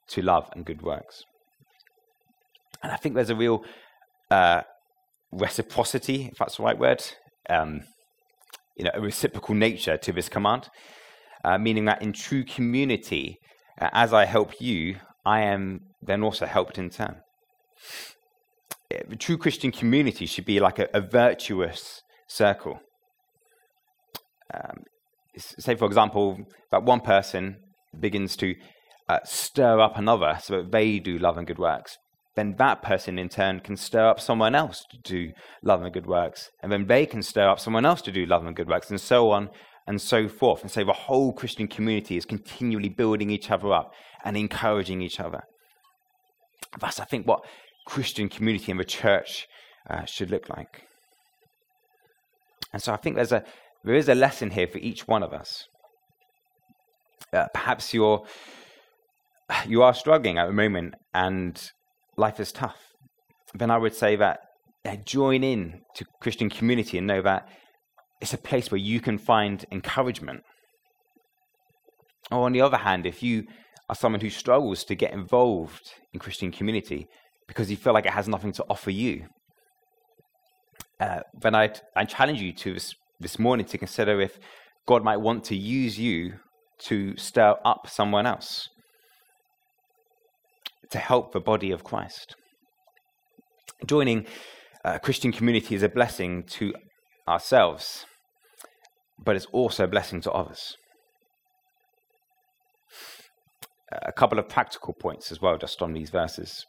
to 0.08 0.22
love 0.22 0.48
and 0.54 0.64
good 0.64 0.82
works. 0.82 1.24
And 2.82 2.92
I 2.92 2.96
think 2.96 3.14
there's 3.14 3.30
a 3.30 3.36
real 3.36 3.64
uh, 4.30 4.62
reciprocity, 5.32 6.28
if 6.32 6.38
that's 6.38 6.56
the 6.56 6.62
right 6.62 6.78
word, 6.78 7.02
um, 7.48 7.82
you 8.80 8.84
know, 8.84 8.92
a 8.94 9.00
reciprocal 9.00 9.54
nature 9.54 9.98
to 9.98 10.10
this 10.10 10.30
command, 10.30 10.70
uh, 11.44 11.58
meaning 11.58 11.84
that 11.84 12.00
in 12.00 12.14
true 12.14 12.44
community, 12.44 13.36
uh, 13.78 13.90
as 13.92 14.14
I 14.14 14.24
help 14.24 14.58
you, 14.58 14.96
I 15.26 15.42
am 15.42 15.80
then 16.00 16.22
also 16.22 16.46
helped 16.46 16.78
in 16.78 16.88
turn. 16.88 17.16
The 18.88 19.16
true 19.16 19.36
Christian 19.36 19.70
community 19.70 20.24
should 20.24 20.46
be 20.46 20.60
like 20.60 20.78
a, 20.78 20.88
a 20.94 21.02
virtuous 21.02 22.00
circle. 22.26 22.80
Um, 24.54 24.84
say, 25.36 25.74
for 25.74 25.84
example, 25.84 26.38
that 26.70 26.84
one 26.84 27.00
person 27.00 27.58
begins 27.98 28.34
to 28.36 28.54
uh, 29.10 29.18
stir 29.24 29.78
up 29.78 29.98
another 29.98 30.38
so 30.42 30.56
that 30.56 30.72
they 30.72 30.98
do 31.00 31.18
love 31.18 31.36
and 31.36 31.46
good 31.46 31.58
works. 31.58 31.98
Then 32.36 32.54
that 32.58 32.82
person 32.82 33.18
in 33.18 33.28
turn 33.28 33.60
can 33.60 33.76
stir 33.76 34.08
up 34.08 34.20
someone 34.20 34.54
else 34.54 34.84
to 34.90 34.98
do 34.98 35.32
love 35.62 35.82
and 35.82 35.92
good 35.92 36.06
works. 36.06 36.50
And 36.62 36.70
then 36.70 36.86
they 36.86 37.04
can 37.06 37.22
stir 37.22 37.48
up 37.48 37.58
someone 37.58 37.84
else 37.84 38.02
to 38.02 38.12
do 38.12 38.24
love 38.24 38.46
and 38.46 38.54
good 38.54 38.68
works, 38.68 38.90
and 38.90 39.00
so 39.00 39.30
on 39.30 39.50
and 39.86 40.00
so 40.00 40.28
forth. 40.28 40.62
And 40.62 40.70
so 40.70 40.84
the 40.84 40.92
whole 40.92 41.32
Christian 41.32 41.66
community 41.66 42.16
is 42.16 42.24
continually 42.24 42.88
building 42.88 43.30
each 43.30 43.50
other 43.50 43.72
up 43.72 43.92
and 44.24 44.36
encouraging 44.36 45.02
each 45.02 45.18
other. 45.18 45.40
That's, 46.78 47.00
I 47.00 47.04
think, 47.04 47.26
what 47.26 47.44
Christian 47.86 48.28
community 48.28 48.70
in 48.70 48.78
the 48.78 48.84
church 48.84 49.48
uh, 49.88 50.04
should 50.04 50.30
look 50.30 50.48
like. 50.48 50.84
And 52.72 52.80
so 52.80 52.92
I 52.92 52.96
think 52.96 53.16
there's 53.16 53.32
a, 53.32 53.42
there 53.82 53.96
is 53.96 54.08
a 54.08 54.14
lesson 54.14 54.50
here 54.50 54.68
for 54.68 54.78
each 54.78 55.08
one 55.08 55.24
of 55.24 55.32
us. 55.32 55.64
Uh, 57.32 57.46
perhaps 57.52 57.92
you're, 57.92 58.24
you 59.66 59.82
are 59.82 59.94
struggling 59.94 60.38
at 60.38 60.46
the 60.46 60.52
moment 60.52 60.94
and 61.12 61.72
life 62.20 62.38
is 62.38 62.52
tough. 62.52 62.78
Then 63.54 63.70
I 63.70 63.78
would 63.78 63.94
say 63.94 64.14
that 64.16 64.38
uh, 64.84 64.96
join 65.04 65.42
in 65.42 65.80
to 65.96 66.04
Christian 66.20 66.48
community 66.48 66.98
and 66.98 67.06
know 67.06 67.22
that 67.22 67.48
it's 68.20 68.34
a 68.34 68.38
place 68.38 68.70
where 68.70 68.78
you 68.78 69.00
can 69.00 69.18
find 69.18 69.64
encouragement. 69.72 70.42
Or 72.30 72.44
on 72.46 72.52
the 72.52 72.60
other 72.60 72.76
hand, 72.76 73.06
if 73.06 73.22
you 73.22 73.44
are 73.88 73.96
someone 73.96 74.20
who 74.20 74.30
struggles 74.30 74.84
to 74.84 74.94
get 74.94 75.12
involved 75.12 75.92
in 76.12 76.20
Christian 76.20 76.52
community 76.52 77.08
because 77.48 77.70
you 77.70 77.76
feel 77.76 77.92
like 77.92 78.06
it 78.06 78.12
has 78.12 78.28
nothing 78.28 78.52
to 78.52 78.64
offer 78.70 78.90
you, 78.90 79.26
uh, 81.00 81.20
then 81.40 81.54
I, 81.54 81.72
I 81.96 82.04
challenge 82.04 82.40
you 82.40 82.52
to 82.52 82.74
this, 82.74 82.94
this 83.18 83.38
morning 83.38 83.66
to 83.66 83.78
consider 83.78 84.20
if 84.20 84.38
God 84.86 85.02
might 85.02 85.16
want 85.16 85.44
to 85.44 85.56
use 85.56 85.98
you 85.98 86.34
to 86.82 87.16
stir 87.16 87.56
up 87.64 87.88
someone 87.88 88.26
else 88.26 88.68
to 90.90 90.98
help 90.98 91.32
the 91.32 91.40
body 91.40 91.70
of 91.70 91.84
Christ. 91.84 92.34
Joining 93.86 94.26
a 94.84 94.98
Christian 94.98 95.32
community 95.32 95.74
is 95.74 95.82
a 95.82 95.88
blessing 95.88 96.44
to 96.44 96.74
ourselves, 97.28 98.06
but 99.24 99.36
it's 99.36 99.46
also 99.46 99.84
a 99.84 99.88
blessing 99.88 100.20
to 100.22 100.32
others. 100.32 100.76
A 103.92 104.12
couple 104.12 104.38
of 104.38 104.48
practical 104.48 104.94
points 104.94 105.32
as 105.32 105.40
well, 105.40 105.58
just 105.58 105.82
on 105.82 105.92
these 105.92 106.10
verses. 106.10 106.64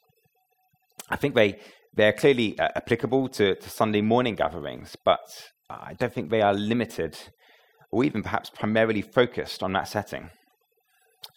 I 1.10 1.17
think 1.17 1.36
they 1.36 1.60
they're 1.93 2.13
clearly 2.13 2.57
uh, 2.57 2.69
applicable 2.75 3.27
to, 3.29 3.55
to 3.55 3.69
Sunday 3.69 4.01
morning 4.01 4.36
gatherings, 4.36 4.95
but 5.03 5.19
I 5.69 5.93
don't 5.93 6.13
think 6.13 6.29
they 6.29 6.41
are 6.41 6.53
limited 6.53 7.17
or 7.91 8.05
even 8.05 8.23
perhaps 8.23 8.49
primarily 8.49 9.01
focused 9.01 9.62
on 9.62 9.73
that 9.73 9.89
setting. 9.89 10.29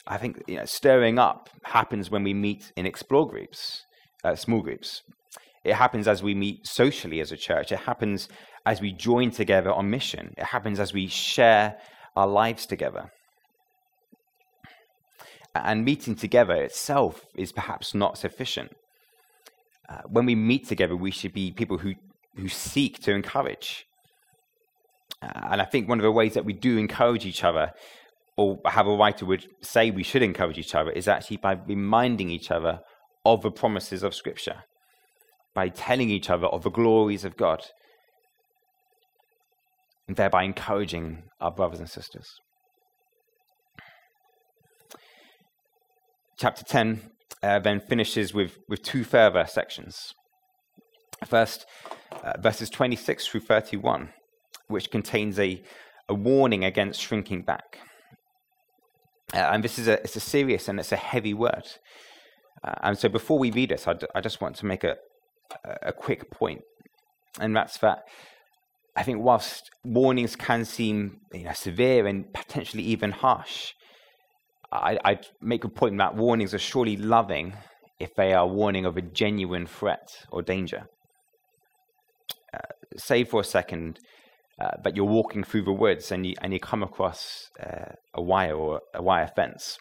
I 0.07 0.19
think 0.19 0.43
you 0.47 0.57
know, 0.57 0.65
stirring 0.65 1.19
up 1.19 1.49
happens 1.63 2.11
when 2.11 2.23
we 2.23 2.35
meet 2.35 2.73
in 2.77 2.87
explore 2.87 3.27
groups, 3.27 3.85
uh, 4.23 4.35
small 4.35 4.61
groups. 4.61 5.03
It 5.65 5.75
happens 5.75 6.07
as 6.07 6.23
we 6.23 6.35
meet 6.35 6.67
socially 6.67 7.21
as 7.21 7.33
a 7.33 7.39
church. 7.39 7.73
It 7.73 7.81
happens 7.81 8.29
as 8.67 8.83
we 8.83 8.93
join 8.93 9.31
together 9.31 9.73
on 9.73 9.91
mission. 9.91 10.35
It 10.37 10.45
happens 10.45 10.79
as 10.79 10.93
we 10.93 11.07
share 11.07 11.77
our 12.17 12.27
lives 12.27 12.67
together. 12.67 13.11
And 15.55 15.85
meeting 15.85 16.17
together 16.17 16.55
itself 16.55 17.25
is 17.35 17.53
perhaps 17.53 17.95
not 17.95 18.19
sufficient. 18.19 18.73
Uh, 19.89 20.03
when 20.07 20.27
we 20.27 20.35
meet 20.35 20.67
together, 20.67 20.97
we 20.97 21.11
should 21.11 21.33
be 21.33 21.51
people 21.51 21.79
who, 21.79 21.95
who 22.37 22.49
seek 22.49 23.01
to 23.03 23.13
encourage. 23.13 23.87
Uh, 25.23 25.49
and 25.51 25.63
I 25.63 25.65
think 25.65 25.89
one 25.89 25.99
of 25.99 26.03
the 26.03 26.11
ways 26.11 26.35
that 26.35 26.45
we 26.45 26.53
do 26.53 26.77
encourage 26.77 27.25
each 27.25 27.45
other 27.45 27.73
or 28.37 28.61
how 28.67 28.89
a 28.89 28.97
writer 28.97 29.25
would 29.27 29.47
say 29.63 29.91
we 29.91 30.03
should 30.03 30.23
encourage 30.23 30.59
each 30.59 30.75
other, 30.75 30.91
is 30.91 31.09
actually 31.09 31.37
by 31.37 31.53
reminding 31.53 32.31
each 32.31 32.51
other 32.51 32.81
of 33.25 33.43
the 33.43 33.51
promises 33.51 34.03
of 34.03 34.15
Scripture, 34.15 34.65
by 35.55 35.69
telling 35.69 36.11
each 36.11 36.31
other 36.31 36.47
of 36.47 36.63
the 36.63 36.71
glories 36.71 37.25
of 37.25 37.37
God, 37.37 37.65
and 40.09 40.17
thereby 40.17 40.43
encouraging 40.43 41.23
our 41.41 41.51
brothers 41.51 41.81
and 41.81 41.89
sisters. 41.89 42.41
Chapter 46.37 46.65
10 46.65 47.11
uh, 47.43 47.59
then 47.61 47.81
finishes 47.81 48.35
with, 48.35 48.59
with 48.69 48.83
two 48.83 49.05
further 49.05 49.47
sections. 49.47 50.13
First, 51.25 51.67
uh, 52.23 52.33
verses 52.41 52.69
26 52.69 53.27
through 53.27 53.41
31, 53.41 54.11
which 54.69 54.91
contains 54.91 55.39
a, 55.39 55.63
a 56.09 56.15
warning 56.15 56.65
against 56.65 57.01
shrinking 57.01 57.43
back. 57.43 57.79
Uh, 59.35 59.51
and 59.53 59.65
this 59.65 59.79
is 59.79 59.89
a, 59.89 59.95
it's 60.03 60.17
a 60.17 60.21
serious 60.21 60.69
and 60.69 60.79
it's 60.79 60.93
a 60.93 60.97
heavy 60.97 61.35
word. 61.35 61.67
Uh, 62.63 62.75
and 62.83 62.99
so 62.99 63.09
before 63.09 63.39
we 63.39 63.51
read 63.51 63.71
this, 63.71 63.89
I, 63.89 63.95
d- 63.95 64.07
I 64.15 64.21
just 64.21 64.41
want 64.41 64.57
to 64.57 64.67
make 64.67 64.85
a, 64.85 64.97
a 65.83 65.93
quick 65.93 66.31
point, 66.31 66.63
and 67.41 67.55
that's 67.55 67.79
that 67.79 68.05
I 68.97 69.03
think 69.03 69.23
whilst 69.23 69.71
warnings 69.85 70.37
can 70.37 70.65
seem 70.65 71.19
you 71.33 71.45
know, 71.45 71.53
severe 71.53 72.07
and 72.07 72.33
potentially 72.33 72.85
even 72.85 73.11
harsh, 73.11 73.73
I, 74.73 74.99
I'd 75.05 75.27
make 75.41 75.65
a 75.65 75.69
point 75.69 75.99
that 75.99 76.15
warnings 76.15 76.55
are 76.55 76.59
surely 76.59 76.97
loving 76.97 77.55
if 77.99 78.15
they 78.15 78.33
are 78.33 78.47
warning 78.47 78.85
of 78.85 78.97
a 78.97 79.03
genuine 79.03 79.67
threat 79.67 80.09
or 80.31 80.43
danger. 80.43 80.87
Uh, 82.53 82.59
say 82.97 83.25
for 83.25 83.41
a 83.41 83.45
second 83.45 83.99
uh, 84.61 84.71
that 84.83 84.97
you're 84.97 85.05
walking 85.05 85.45
through 85.45 85.63
the 85.63 85.73
woods 85.73 86.13
and 86.13 86.27
you, 86.27 86.35
and 86.41 86.53
you 86.53 86.61
come 86.61 86.83
across 86.83 87.49
uh, 87.61 87.93
a 88.15 88.23
wire 88.23 88.55
or 88.55 88.81
a 88.95 89.03
wire 89.03 89.31
fence. 89.35 89.79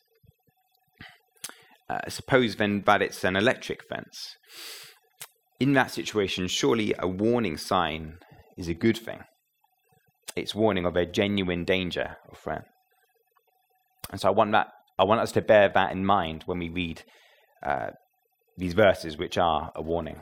Uh, 1.90 2.00
suppose 2.08 2.56
then 2.56 2.84
that 2.86 3.02
it's 3.02 3.24
an 3.24 3.36
electric 3.36 3.84
fence. 3.88 4.36
In 5.60 5.74
that 5.74 5.92
situation, 5.92 6.48
surely 6.48 6.94
a 6.98 7.08
warning 7.08 7.58
sign 7.58 8.18
is 8.58 8.68
a 8.68 8.74
good 8.74 8.98
thing. 8.98 9.24
It's 10.36 10.56
warning 10.56 10.86
of 10.86 10.96
a 10.96 11.06
genuine 11.06 11.64
danger 11.64 12.18
or 12.28 12.36
threat. 12.36 12.64
And 14.12 14.20
so 14.20 14.30
I 14.30 14.32
want 14.32 14.52
that 14.54 14.68
I 14.98 15.04
want 15.04 15.22
us 15.22 15.32
to 15.34 15.42
bear 15.42 15.70
that 15.70 15.92
in 15.92 16.06
mind 16.06 16.44
when 16.46 16.60
we 16.60 16.70
read 16.70 17.04
uh, 17.66 17.92
these 18.58 18.74
verses, 18.74 19.18
which 19.18 19.38
are 19.38 19.72
a 19.76 19.82
warning. 19.82 20.22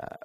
Uh, 0.00 0.16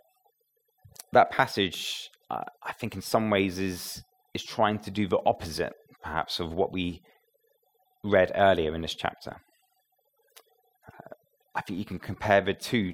that 1.13 1.31
passage, 1.31 2.09
uh, 2.29 2.43
I 2.63 2.73
think, 2.73 2.95
in 2.95 3.01
some 3.01 3.29
ways, 3.29 3.59
is 3.59 4.03
is 4.33 4.43
trying 4.43 4.79
to 4.79 4.91
do 4.91 5.07
the 5.07 5.19
opposite, 5.25 5.73
perhaps, 6.03 6.39
of 6.39 6.53
what 6.53 6.71
we 6.71 7.01
read 8.03 8.31
earlier 8.35 8.75
in 8.75 8.81
this 8.81 8.93
chapter. 8.93 9.37
Uh, 10.87 11.13
I 11.55 11.61
think 11.61 11.79
you 11.79 11.85
can 11.85 11.99
compare 11.99 12.41
the 12.41 12.53
two, 12.53 12.93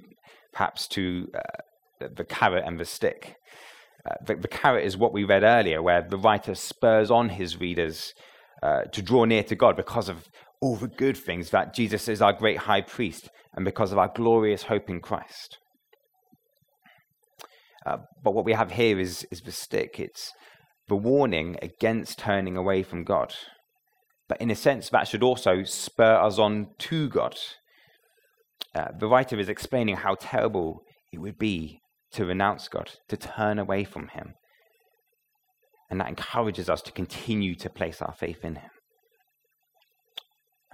perhaps, 0.53 0.87
to 0.89 1.27
uh, 1.35 2.07
the 2.15 2.23
carrot 2.23 2.63
and 2.65 2.79
the 2.79 2.85
stick. 2.85 3.35
Uh, 4.09 4.15
the, 4.25 4.35
the, 4.35 4.47
carrot 4.47 4.85
is 4.85 4.97
what 4.97 5.13
we 5.13 5.23
read 5.23 5.43
earlier, 5.43 5.81
where 5.81 6.01
the 6.01 6.17
writer 6.17 6.55
spurs 6.55 7.09
on 7.09 7.29
his 7.29 7.59
readers 7.59 8.13
uh, 8.61 8.83
to 8.83 9.01
draw 9.01 9.25
near 9.25 9.43
to 9.43 9.55
God 9.55 9.75
because 9.75 10.09
of 10.09 10.29
all 10.61 10.75
the 10.75 10.87
good 10.87 11.17
things 11.17 11.49
that 11.49 11.73
Jesus 11.73 12.07
is 12.07 12.21
our 12.21 12.33
great 12.33 12.59
high 12.59 12.81
priest 12.81 13.29
and 13.53 13.65
because 13.65 13.91
of 13.91 13.97
our 13.97 14.11
glorious 14.13 14.63
hope 14.63 14.89
in 14.89 14.99
Christ. 15.01 15.57
Uh, 17.85 17.97
but 18.23 18.33
what 18.33 18.45
we 18.45 18.53
have 18.53 18.71
here 18.71 18.99
is, 18.99 19.27
is 19.31 19.41
the 19.41 19.51
stick. 19.51 19.99
It's 19.99 20.31
the 20.87 20.95
warning 20.95 21.57
against 21.61 22.19
turning 22.19 22.57
away 22.57 22.83
from 22.83 23.03
God. 23.03 23.33
But 24.27 24.41
in 24.41 24.49
a 24.49 24.55
sense, 24.55 24.89
that 24.89 25.07
should 25.07 25.23
also 25.23 25.63
spur 25.63 26.15
us 26.15 26.39
on 26.39 26.67
to 26.79 27.09
God. 27.09 27.37
Uh, 28.73 28.87
the 28.97 29.07
writer 29.07 29.39
is 29.39 29.49
explaining 29.49 29.97
how 29.97 30.15
terrible 30.19 30.81
it 31.11 31.19
would 31.19 31.37
be 31.37 31.79
to 32.13 32.25
renounce 32.25 32.67
God, 32.67 32.91
to 33.09 33.17
turn 33.17 33.59
away 33.59 33.83
from 33.83 34.07
Him. 34.09 34.33
And 35.89 35.99
that 36.01 36.09
encourages 36.09 36.69
us 36.69 36.81
to 36.83 36.91
continue 36.91 37.55
to 37.55 37.69
place 37.69 38.01
our 38.01 38.13
faith 38.13 38.43
in 38.43 38.55
Him. 38.55 38.69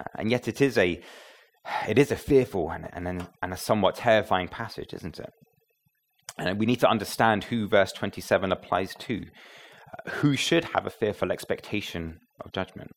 Uh, 0.00 0.04
and 0.18 0.30
yet, 0.30 0.48
it 0.48 0.60
is 0.60 0.78
a, 0.78 1.02
it 1.86 1.98
is 1.98 2.10
a 2.10 2.16
fearful 2.16 2.70
and, 2.70 2.88
and, 2.92 3.28
and 3.42 3.52
a 3.52 3.56
somewhat 3.56 3.96
terrifying 3.96 4.48
passage, 4.48 4.94
isn't 4.94 5.18
it? 5.18 5.30
And 6.38 6.58
we 6.58 6.66
need 6.66 6.80
to 6.80 6.88
understand 6.88 7.44
who 7.44 7.68
verse 7.68 7.92
27 7.92 8.52
applies 8.52 8.94
to. 8.96 9.24
Who 10.08 10.36
should 10.36 10.64
have 10.74 10.86
a 10.86 10.90
fearful 10.90 11.30
expectation 11.30 12.18
of 12.42 12.52
judgment? 12.52 12.90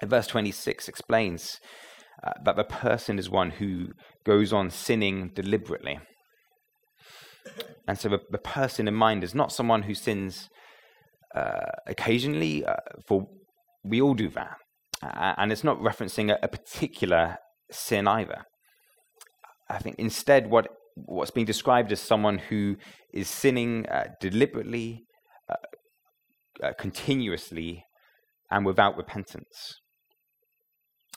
And 0.00 0.10
verse 0.10 0.26
26 0.26 0.88
explains 0.88 1.58
uh, 2.22 2.32
that 2.44 2.56
the 2.56 2.64
person 2.64 3.18
is 3.18 3.30
one 3.30 3.50
who 3.50 3.88
goes 4.24 4.52
on 4.52 4.70
sinning 4.70 5.30
deliberately. 5.34 6.00
And 7.88 7.98
so 7.98 8.08
the, 8.08 8.18
the 8.30 8.38
person 8.38 8.86
in 8.86 8.94
mind 8.94 9.24
is 9.24 9.34
not 9.34 9.52
someone 9.52 9.82
who 9.82 9.94
sins 9.94 10.48
uh, 11.34 11.70
occasionally, 11.86 12.64
uh, 12.64 12.76
for 13.06 13.26
we 13.82 14.00
all 14.00 14.14
do 14.14 14.28
that. 14.30 14.56
And 15.02 15.50
it's 15.50 15.64
not 15.64 15.80
referencing 15.80 16.30
a, 16.30 16.38
a, 16.42 16.48
particular 16.48 17.38
sin 17.72 18.06
either. 18.06 18.44
I 19.68 19.78
think 19.78 19.96
instead, 19.98 20.48
what 20.48 20.68
what's 20.94 21.30
being 21.30 21.46
described 21.46 21.92
as 21.92 22.00
someone 22.00 22.38
who 22.38 22.76
is 23.12 23.28
sinning 23.28 23.86
uh, 23.86 24.08
deliberately, 24.20 25.04
uh, 25.48 25.54
uh, 26.62 26.72
continuously, 26.78 27.84
and 28.50 28.66
without 28.66 28.96
repentance. 28.96 29.80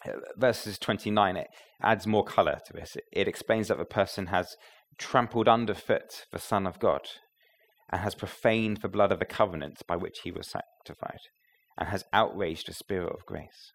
Uh, 0.05 0.11
verses 0.38 0.77
29, 0.79 1.38
it 1.38 1.47
adds 1.81 2.07
more 2.07 2.23
color 2.23 2.59
to 2.65 2.73
this. 2.73 2.95
It, 2.95 3.03
it 3.11 3.27
explains 3.27 3.67
that 3.67 3.77
the 3.77 3.85
person 3.85 4.27
has 4.27 4.55
trampled 4.97 5.47
underfoot 5.47 6.25
the 6.31 6.39
Son 6.39 6.65
of 6.65 6.79
God 6.79 7.01
and 7.91 8.01
has 8.01 8.15
profaned 8.15 8.77
the 8.77 8.89
blood 8.89 9.11
of 9.11 9.19
the 9.19 9.25
covenant 9.25 9.81
by 9.88 9.95
which 9.95 10.19
he 10.23 10.31
was 10.31 10.49
sanctified 10.49 11.19
and 11.77 11.89
has 11.89 12.03
outraged 12.13 12.67
the 12.67 12.73
Spirit 12.73 13.13
of 13.13 13.25
grace. 13.25 13.71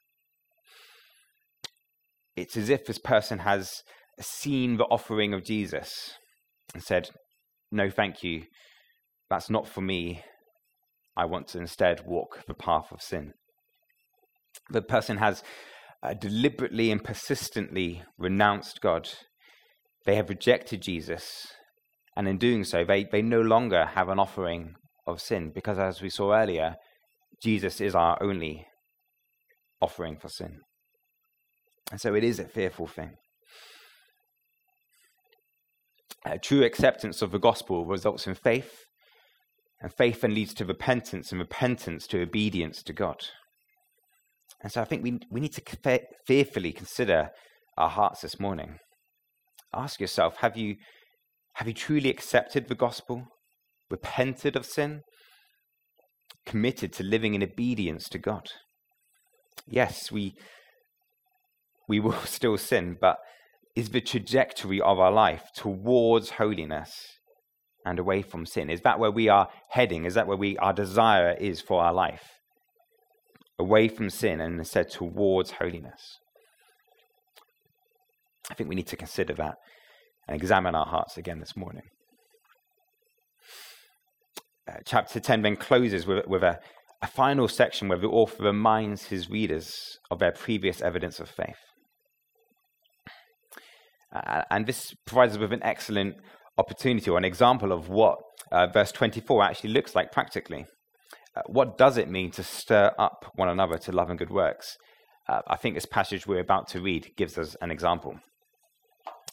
It's 2.37 2.57
as 2.57 2.71
if 2.71 2.87
this 2.87 2.99
person 2.99 3.41
has 3.41 3.83
seen 4.21 4.77
the 4.77 4.85
offering 4.85 5.35
of 5.35 5.45
Jesus 5.45 6.15
and 6.75 6.83
said, 6.83 7.11
No, 7.71 7.91
thank 7.91 8.23
you. 8.23 8.45
That's 9.29 9.51
not 9.51 9.69
for 9.69 9.81
me. 9.81 10.23
I 11.17 11.25
want 11.25 11.49
to 11.49 11.59
instead 11.59 12.07
walk 12.07 12.45
the 12.47 12.55
path 12.55 12.93
of 12.93 13.03
sin. 13.03 13.33
The 14.71 14.83
person 14.83 15.19
has 15.19 15.43
uh, 16.03 16.15
deliberately 16.15 16.91
and 16.91 17.03
persistently 17.03 18.03
renounced 18.19 18.81
God. 18.81 19.09
They 20.07 20.17
have 20.17 20.29
rejected 20.29 20.83
Jesus. 20.83 21.47
And 22.17 22.27
in 22.27 22.39
doing 22.39 22.65
so, 22.65 22.85
they, 22.85 23.05
they 23.05 23.23
no 23.23 23.41
longer 23.41 23.87
have 23.95 24.09
an 24.09 24.19
offering 24.19 24.75
of 25.07 25.21
sin 25.21 25.53
because, 25.55 25.79
as 25.79 26.03
we 26.03 26.11
saw 26.11 26.35
earlier, 26.35 26.77
Jesus 27.43 27.81
is 27.81 27.95
our 27.95 28.21
only 28.23 28.67
offering 29.81 30.17
for 30.17 30.29
sin. 30.29 30.61
And 31.91 32.01
so 32.01 32.15
it 32.15 32.25
is 32.25 32.39
a 32.39 32.45
fearful 32.45 32.87
thing. 32.87 33.13
Uh, 36.25 36.37
true 36.43 36.63
acceptance 36.63 37.23
of 37.23 37.31
the 37.31 37.39
gospel 37.39 37.87
results 37.87 38.27
in 38.27 38.35
faith, 38.35 38.85
And 39.81 39.93
faith 39.93 40.21
then 40.21 40.35
leads 40.35 40.53
to 40.55 40.67
repentance, 40.67 41.33
and 41.33 41.41
repentance 41.41 42.07
to 42.09 42.21
obedience 42.21 42.83
to 42.83 42.93
God. 42.93 43.25
And 44.63 44.71
so 44.71 44.83
I 44.83 44.85
think 44.85 45.03
we, 45.03 45.19
we 45.31 45.41
need 45.41 45.55
to 45.55 45.99
fearfully 46.27 46.73
consider 46.73 47.31
our 47.79 47.89
hearts 47.89 48.21
this 48.21 48.39
morning. 48.39 48.79
Ask 49.75 50.01
yourself 50.01 50.37
have 50.39 50.57
you, 50.57 50.77
have 51.55 51.69
you 51.69 51.73
truly 51.73 52.11
accepted 52.11 52.69
the 52.69 52.75
gospel, 52.75 53.29
repented 53.91 54.57
of 54.57 54.67
sin, 54.67 55.01
committed 56.45 56.93
to 56.95 57.03
living 57.03 57.35
in 57.35 57.43
obedience 57.43 58.09
to 58.11 58.19
God? 58.19 58.49
Yes, 59.67 60.13
we, 60.13 60.35
we 61.89 61.99
will 62.01 62.13
still 62.25 62.59
sin, 62.59 62.99
but 63.01 63.17
is 63.77 63.91
the 63.91 64.01
trajectory 64.01 64.81
of 64.81 64.99
our 64.99 65.13
life 65.13 65.45
towards 65.55 66.31
holiness 66.31 66.93
and 67.85 67.99
away 67.99 68.23
from 68.23 68.47
sin? 68.47 68.71
Is 68.71 68.81
that 68.83 68.99
where 68.99 69.11
we 69.11 69.29
are 69.29 69.49
heading? 69.71 70.05
Is 70.05 70.15
that 70.15 70.27
where 70.27 70.37
we, 70.37 70.57
our 70.59 70.73
desire 70.73 71.37
is 71.39 71.61
for 71.61 71.83
our 71.83 71.93
life? 71.93 72.25
Away 73.59 73.89
from 73.89 74.11
sin 74.11 74.41
and 74.41 74.59
instead 74.59 74.91
towards 74.91 75.53
holiness. 75.53 76.19
I 78.51 78.55
think 78.55 78.69
we 78.69 78.75
need 78.75 78.89
to 78.89 78.97
consider 78.97 79.35
that 79.35 79.57
and 80.27 80.37
examine 80.37 80.75
our 80.75 80.87
hearts 80.87 81.17
again 81.17 81.39
this 81.39 81.57
morning. 81.57 81.85
Uh, 84.69 84.79
chapter 84.85 85.21
10 85.21 85.43
then 85.43 85.57
closes 85.57 86.07
with, 86.07 86.27
with 86.27 86.43
a, 86.43 86.59
a 87.03 87.07
final 87.07 87.49
section 87.49 87.89
where 87.89 87.99
the 87.99 88.09
author 88.09 88.45
reminds 88.45 89.05
his 89.05 89.31
readers 89.31 89.99
of 90.11 90.19
their 90.19 90.33
previous 90.33 90.81
evidence 90.81 91.21
of 91.21 91.29
faith. 91.29 91.70
Uh, 94.13 94.43
and 94.51 94.67
this 94.67 94.95
provides 95.07 95.35
us 95.35 95.39
with 95.39 95.53
an 95.53 95.63
excellent 95.63 96.17
opportunity 96.59 97.11
or 97.11 97.19
an 97.19 97.25
example 97.25 97.73
of 97.73 97.89
what 97.89 98.19
uh, 98.53 98.67
verse 98.67 98.93
24 98.93 99.43
actually 99.43 99.71
looks 99.71 99.95
like 99.95 100.13
practically. 100.13 100.67
Uh, 101.37 101.43
what 101.47 101.79
does 101.79 101.97
it 101.97 102.11
mean 102.11 102.31
to 102.33 102.43
stir 102.43 102.93
up 102.99 103.31
one 103.37 103.49
another 103.49 103.79
to 103.79 103.93
love 103.93 104.11
and 104.11 104.19
good 104.19 104.31
works? 104.31 104.77
Uh, 105.29 105.41
I 105.47 105.57
think 105.57 105.75
this 105.75 105.87
passage 105.87 106.27
we're 106.27 106.41
about 106.41 106.67
to 106.69 106.81
read 106.81 107.13
gives 107.17 107.39
us 107.39 107.57
an 107.61 107.71
example. 107.71 108.19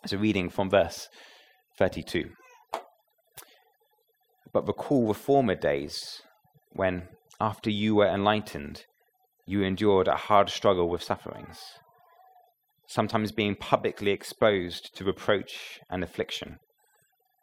So, 0.06 0.18
reading 0.18 0.50
from 0.50 0.70
verse 0.70 1.08
32. 1.78 2.30
But 4.54 4.68
recall 4.68 5.08
the 5.08 5.14
former 5.14 5.56
days 5.56 6.22
when, 6.72 7.08
after 7.42 7.70
you 7.70 7.96
were 7.96 8.08
enlightened, 8.08 8.86
you 9.46 9.64
endured 9.64 10.08
a 10.08 10.16
hard 10.16 10.50
struggle 10.50 10.88
with 10.90 11.02
sufferings, 11.02 11.60
sometimes 12.88 13.32
being 13.32 13.56
publicly 13.56 14.12
exposed 14.12 14.96
to 14.96 15.04
reproach 15.04 15.80
and 15.90 16.04
affliction, 16.04 16.58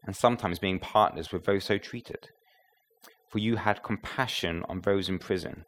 and 0.04 0.16
sometimes 0.16 0.58
being 0.58 0.78
partners 0.78 1.32
with 1.32 1.44
those 1.44 1.64
so 1.64 1.78
treated. 1.78 2.28
For 3.30 3.38
you 3.38 3.56
had 3.56 3.82
compassion 3.82 4.64
on 4.68 4.80
those 4.80 5.08
in 5.08 5.18
prison, 5.18 5.64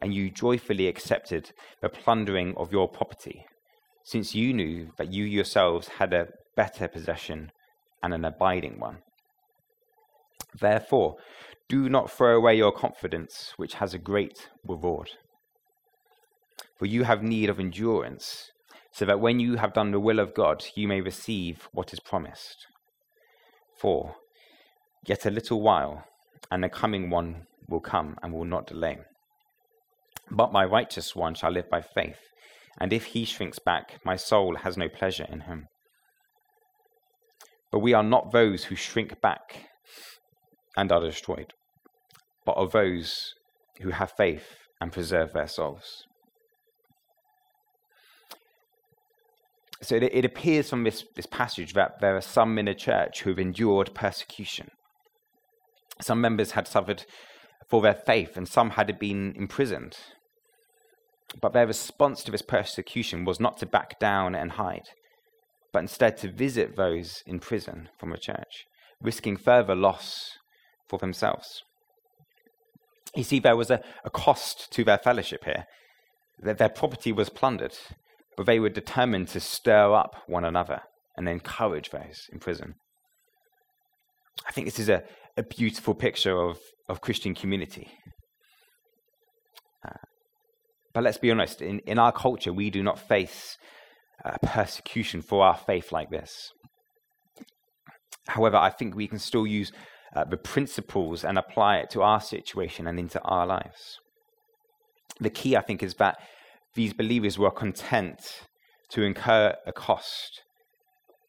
and 0.00 0.12
you 0.12 0.30
joyfully 0.30 0.88
accepted 0.88 1.52
the 1.80 1.88
plundering 1.88 2.54
of 2.56 2.72
your 2.72 2.88
property 2.88 3.46
since 4.04 4.34
you 4.34 4.52
knew 4.52 4.90
that 4.98 5.12
you 5.12 5.24
yourselves 5.24 5.88
had 5.98 6.12
a 6.12 6.28
better 6.56 6.88
possession 6.88 7.50
and 8.02 8.12
an 8.12 8.24
abiding 8.24 8.78
one. 8.78 8.98
Therefore, 10.58 11.16
do 11.68 11.88
not 11.88 12.10
throw 12.10 12.36
away 12.36 12.56
your 12.56 12.72
confidence, 12.72 13.54
which 13.56 13.74
has 13.74 13.94
a 13.94 13.98
great 13.98 14.48
reward. 14.66 15.10
For 16.78 16.86
you 16.86 17.04
have 17.04 17.22
need 17.22 17.48
of 17.48 17.60
endurance, 17.60 18.50
so 18.92 19.04
that 19.04 19.20
when 19.20 19.40
you 19.40 19.56
have 19.56 19.72
done 19.72 19.90
the 19.90 20.00
will 20.00 20.18
of 20.18 20.34
God, 20.34 20.64
you 20.74 20.86
may 20.86 21.00
receive 21.00 21.68
what 21.72 21.92
is 21.92 22.00
promised. 22.00 22.66
For 23.80 24.14
yet 25.06 25.26
a 25.26 25.30
little 25.30 25.60
while, 25.60 26.04
and 26.50 26.62
the 26.62 26.68
coming 26.68 27.10
one 27.10 27.46
will 27.68 27.80
come 27.80 28.16
and 28.22 28.32
will 28.32 28.44
not 28.44 28.66
delay. 28.66 28.98
But 30.30 30.52
my 30.52 30.64
righteous 30.64 31.16
one 31.16 31.34
shall 31.34 31.50
live 31.50 31.70
by 31.70 31.80
faith 31.80 32.18
and 32.78 32.92
if 32.92 33.06
he 33.06 33.24
shrinks 33.24 33.58
back, 33.58 34.00
my 34.04 34.16
soul 34.16 34.56
has 34.56 34.76
no 34.76 34.88
pleasure 34.88 35.26
in 35.30 35.40
him. 35.40 35.68
But 37.70 37.80
we 37.80 37.94
are 37.94 38.02
not 38.02 38.32
those 38.32 38.64
who 38.64 38.76
shrink 38.76 39.20
back 39.20 39.66
and 40.76 40.90
are 40.90 41.00
destroyed, 41.00 41.52
but 42.44 42.52
are 42.52 42.68
those 42.68 43.34
who 43.80 43.90
have 43.90 44.12
faith 44.12 44.56
and 44.80 44.92
preserve 44.92 45.32
their 45.32 45.46
souls. 45.46 46.04
So 49.82 49.96
it, 49.96 50.04
it 50.04 50.24
appears 50.24 50.70
from 50.70 50.84
this, 50.84 51.04
this 51.16 51.26
passage 51.26 51.74
that 51.74 52.00
there 52.00 52.16
are 52.16 52.20
some 52.20 52.58
in 52.58 52.66
the 52.66 52.74
church 52.74 53.22
who 53.22 53.30
have 53.30 53.38
endured 53.38 53.94
persecution. 53.94 54.68
Some 56.00 56.20
members 56.20 56.52
had 56.52 56.68
suffered 56.68 57.04
for 57.68 57.82
their 57.82 57.94
faith, 57.94 58.36
and 58.36 58.48
some 58.48 58.70
had 58.70 58.98
been 58.98 59.34
imprisoned. 59.36 59.96
But 61.40 61.52
their 61.52 61.66
response 61.66 62.22
to 62.24 62.30
this 62.30 62.42
persecution 62.42 63.24
was 63.24 63.40
not 63.40 63.58
to 63.58 63.66
back 63.66 63.98
down 63.98 64.34
and 64.34 64.52
hide, 64.52 64.88
but 65.72 65.80
instead 65.80 66.16
to 66.18 66.30
visit 66.30 66.76
those 66.76 67.22
in 67.26 67.38
prison 67.38 67.88
from 67.98 68.12
a 68.12 68.18
church, 68.18 68.66
risking 69.00 69.36
further 69.36 69.74
loss 69.74 70.32
for 70.88 70.98
themselves. 70.98 71.62
You 73.16 73.24
see, 73.24 73.40
there 73.40 73.56
was 73.56 73.70
a, 73.70 73.80
a 74.04 74.10
cost 74.10 74.70
to 74.72 74.84
their 74.84 74.98
fellowship 74.98 75.44
here. 75.44 75.66
Their 76.38 76.68
property 76.68 77.12
was 77.12 77.28
plundered, 77.28 77.76
but 78.36 78.46
they 78.46 78.58
were 78.58 78.68
determined 78.68 79.28
to 79.28 79.40
stir 79.40 79.94
up 79.94 80.16
one 80.26 80.44
another 80.44 80.80
and 81.16 81.28
encourage 81.28 81.90
those 81.90 82.26
in 82.32 82.38
prison. 82.38 82.74
I 84.48 84.52
think 84.52 84.66
this 84.66 84.78
is 84.78 84.88
a, 84.88 85.02
a 85.36 85.42
beautiful 85.42 85.94
picture 85.94 86.38
of, 86.38 86.58
of 86.88 87.00
Christian 87.00 87.34
community. 87.34 87.88
Uh, 89.86 90.06
but 90.94 91.04
let's 91.04 91.18
be 91.18 91.30
honest, 91.30 91.60
in, 91.60 91.80
in 91.80 91.98
our 91.98 92.12
culture, 92.12 92.52
we 92.52 92.70
do 92.70 92.82
not 92.82 92.98
face 92.98 93.56
uh, 94.24 94.36
persecution 94.42 95.22
for 95.22 95.44
our 95.44 95.56
faith 95.56 95.92
like 95.92 96.10
this. 96.10 96.52
However, 98.28 98.56
I 98.56 98.70
think 98.70 98.94
we 98.94 99.08
can 99.08 99.18
still 99.18 99.46
use 99.46 99.72
uh, 100.14 100.24
the 100.24 100.36
principles 100.36 101.24
and 101.24 101.38
apply 101.38 101.78
it 101.78 101.90
to 101.90 102.02
our 102.02 102.20
situation 102.20 102.86
and 102.86 102.98
into 102.98 103.20
our 103.22 103.46
lives. 103.46 103.98
The 105.20 105.30
key, 105.30 105.56
I 105.56 105.60
think, 105.60 105.82
is 105.82 105.94
that 105.94 106.18
these 106.74 106.92
believers 106.92 107.38
were 107.38 107.50
content 107.50 108.20
to 108.90 109.02
incur 109.02 109.54
a 109.66 109.72
cost 109.72 110.42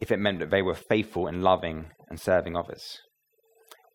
if 0.02 0.12
it 0.12 0.20
meant 0.20 0.40
that 0.40 0.52
they 0.52 0.62
were 0.62 0.76
faithful 0.76 1.28
and 1.28 1.44
loving 1.44 1.86
and 2.10 2.20
serving 2.20 2.56
others. 2.56 3.00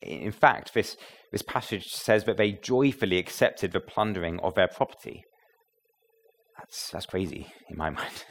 In 0.01 0.33
fact, 0.33 0.73
this, 0.75 0.97
this 1.33 1.43
passage 1.43 1.87
says 1.89 2.25
that 2.25 2.37
they 2.37 2.53
joyfully 2.53 3.19
accepted 3.19 3.73
the 3.73 3.81
plundering 3.81 4.39
of 4.41 4.55
their 4.55 4.69
property. 4.69 5.23
That's, 6.57 6.91
that's 6.91 7.07
crazy 7.07 7.49
in 7.69 7.77
my 7.77 7.91
mind. 7.99 8.25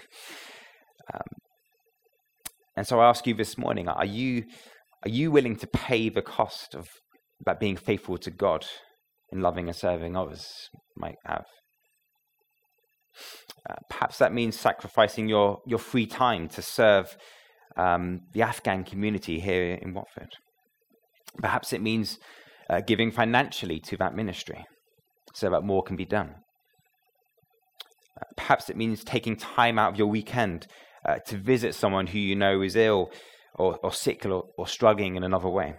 um, 1.13 1.21
and 2.75 2.87
so 2.87 2.99
I 2.99 3.09
ask 3.09 3.27
you 3.27 3.33
this 3.33 3.57
morning 3.57 3.87
are 3.87 4.05
you, 4.05 4.45
are 5.03 5.09
you 5.09 5.29
willing 5.31 5.55
to 5.57 5.67
pay 5.67 6.09
the 6.09 6.21
cost 6.21 6.73
of 6.73 6.87
that 7.45 7.59
being 7.59 7.75
faithful 7.75 8.17
to 8.17 8.31
God 8.31 8.65
in 9.31 9.41
loving 9.41 9.67
and 9.67 9.75
serving 9.75 10.15
others 10.15 10.69
might 10.95 11.17
have? 11.25 11.45
Uh, 13.69 13.75
perhaps 13.89 14.17
that 14.17 14.33
means 14.33 14.59
sacrificing 14.59 15.27
your, 15.27 15.59
your 15.65 15.79
free 15.79 16.05
time 16.05 16.47
to 16.47 16.61
serve 16.61 17.17
um, 17.75 18.21
the 18.33 18.41
Afghan 18.41 18.83
community 18.83 19.39
here 19.39 19.77
in 19.81 19.93
Watford. 19.93 20.29
Perhaps 21.39 21.73
it 21.73 21.81
means 21.81 22.17
uh, 22.69 22.81
giving 22.81 23.11
financially 23.11 23.79
to 23.81 23.97
that 23.97 24.15
ministry 24.15 24.65
so 25.33 25.49
that 25.49 25.61
more 25.61 25.83
can 25.83 25.95
be 25.95 26.05
done. 26.05 26.35
Perhaps 28.35 28.69
it 28.69 28.77
means 28.77 29.03
taking 29.03 29.35
time 29.35 29.77
out 29.77 29.93
of 29.93 29.97
your 29.97 30.07
weekend 30.07 30.65
uh, 31.07 31.17
to 31.27 31.37
visit 31.37 31.75
someone 31.75 32.07
who 32.07 32.19
you 32.19 32.35
know 32.35 32.61
is 32.61 32.75
ill 32.75 33.11
or, 33.55 33.77
or 33.83 33.91
sick 33.91 34.25
or, 34.25 34.43
or 34.57 34.67
struggling 34.67 35.15
in 35.15 35.23
another 35.23 35.49
way. 35.49 35.75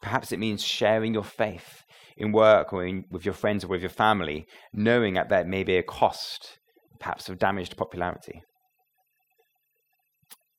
Perhaps 0.00 0.32
it 0.32 0.38
means 0.38 0.64
sharing 0.64 1.14
your 1.14 1.24
faith 1.24 1.82
in 2.20 2.32
work 2.32 2.72
or 2.72 2.84
in, 2.84 3.04
with 3.10 3.24
your 3.24 3.34
friends 3.34 3.64
or 3.64 3.68
with 3.68 3.80
your 3.80 3.90
family, 3.90 4.46
knowing 4.74 5.14
that 5.14 5.30
there 5.30 5.44
may 5.44 5.64
be 5.64 5.76
a 5.76 5.82
cost, 5.82 6.58
perhaps 7.00 7.28
of 7.28 7.38
damaged 7.38 7.76
popularity. 7.76 8.42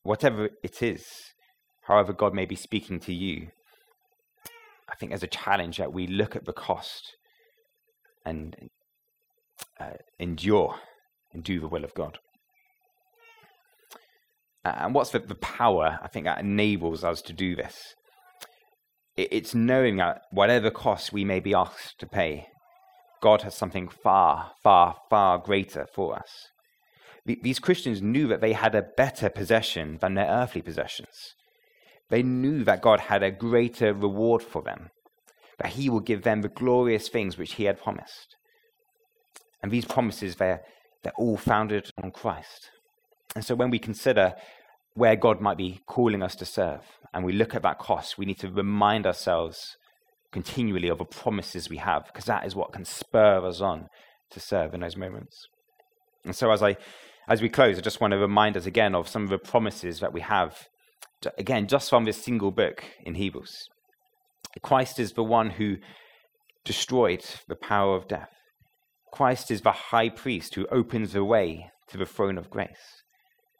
Whatever 0.01 0.49
it 0.63 0.81
is, 0.81 1.05
however 1.83 2.13
God 2.13 2.33
may 2.33 2.45
be 2.45 2.55
speaking 2.55 2.99
to 3.01 3.13
you, 3.13 3.49
I 4.89 4.95
think 4.95 5.11
there's 5.11 5.23
a 5.23 5.27
challenge 5.27 5.77
that 5.77 5.93
we 5.93 6.07
look 6.07 6.35
at 6.35 6.45
the 6.45 6.53
cost 6.53 7.15
and 8.25 8.55
uh, 9.79 9.97
endure 10.19 10.75
and 11.31 11.43
do 11.43 11.59
the 11.59 11.67
will 11.67 11.83
of 11.83 11.93
God. 11.93 12.17
Uh, 14.65 14.73
and 14.77 14.95
what's 14.95 15.11
the, 15.11 15.19
the 15.19 15.35
power, 15.35 15.99
I 16.01 16.07
think, 16.07 16.25
that 16.25 16.39
enables 16.39 17.03
us 17.03 17.21
to 17.23 17.33
do 17.33 17.55
this? 17.55 17.93
It, 19.17 19.29
it's 19.31 19.55
knowing 19.55 19.97
that 19.97 20.21
whatever 20.31 20.71
cost 20.71 21.13
we 21.13 21.25
may 21.25 21.39
be 21.39 21.53
asked 21.53 21.99
to 21.99 22.07
pay, 22.07 22.47
God 23.21 23.43
has 23.43 23.55
something 23.55 23.87
far, 23.87 24.51
far, 24.63 24.95
far 25.09 25.37
greater 25.37 25.85
for 25.93 26.15
us. 26.17 26.47
these 27.25 27.59
Christians 27.59 28.01
knew 28.01 28.27
that 28.27 28.41
they 28.41 28.53
had 28.53 28.73
a 28.73 28.87
better 28.97 29.29
possession 29.29 29.99
than 30.01 30.15
their 30.15 30.27
earthly 30.27 30.61
possessions. 30.61 31.35
They 32.09 32.23
knew 32.23 32.63
that 32.63 32.81
God 32.81 32.99
had 32.99 33.23
a 33.23 33.31
greater 33.31 33.93
reward 33.93 34.41
for 34.41 34.61
them. 34.63 34.89
that 35.61 35.73
he 35.73 35.89
would 35.89 36.05
give 36.05 36.23
them 36.23 36.41
the 36.41 36.49
glorious 36.49 37.07
things 37.07 37.37
which 37.37 37.53
he 37.53 37.65
had 37.65 37.79
promised. 37.79 38.35
And 39.61 39.71
these 39.71 39.85
promises, 39.85 40.37
they're, 40.37 40.61
they're 41.03 41.13
all 41.19 41.37
founded 41.37 41.91
on 42.01 42.09
Christ. 42.09 42.71
And 43.35 43.45
so 43.45 43.53
when 43.53 43.69
we 43.69 43.77
consider 43.77 44.33
where 44.93 45.15
God 45.15 45.41
might 45.41 45.57
be 45.57 45.81
calling 45.87 46.21
us 46.21 46.35
to 46.35 46.45
serve, 46.45 46.81
and 47.13 47.25
we 47.25 47.33
look 47.33 47.55
at 47.55 47.63
that 47.63 47.79
cost, 47.79 48.17
we 48.17 48.25
need 48.25 48.39
to 48.39 48.49
remind 48.49 49.05
ourselves 49.05 49.77
continually 50.31 50.87
of 50.87 50.97
the 50.97 51.05
promises 51.05 51.69
we 51.69 51.77
have, 51.77 52.05
because 52.05 52.25
that 52.25 52.45
is 52.45 52.55
what 52.55 52.73
can 52.73 52.85
spur 52.85 53.45
us 53.45 53.61
on 53.61 53.87
to 54.31 54.39
serve 54.39 54.73
in 54.73 54.79
those 54.81 54.97
moments. 54.97 55.47
And 56.23 56.35
so 56.35 56.51
as 56.51 56.61
I 56.61 56.77
as 57.27 57.41
we 57.41 57.49
close, 57.49 57.77
I 57.77 57.81
just 57.81 58.01
want 58.01 58.11
to 58.11 58.17
remind 58.17 58.57
us 58.57 58.65
again 58.65 58.95
of 58.95 59.07
some 59.07 59.23
of 59.23 59.29
the 59.29 59.37
promises 59.37 59.99
that 59.99 60.11
we 60.11 60.21
have, 60.21 60.67
again, 61.37 61.67
just 61.67 61.89
from 61.89 62.03
this 62.03 62.21
single 62.21 62.51
book 62.51 62.83
in 63.05 63.15
Hebrews. 63.15 63.67
Christ 64.61 64.99
is 64.99 65.13
the 65.13 65.23
one 65.23 65.51
who 65.51 65.77
destroyed 66.65 67.23
the 67.47 67.55
power 67.55 67.95
of 67.95 68.07
death. 68.07 68.29
Christ 69.13 69.51
is 69.51 69.61
the 69.61 69.71
high 69.71 70.09
priest 70.09 70.55
who 70.55 70.67
opens 70.67 71.13
the 71.13 71.23
way 71.23 71.69
to 71.89 71.97
the 71.97 72.05
throne 72.05 72.37
of 72.37 72.49
grace. 72.49 73.03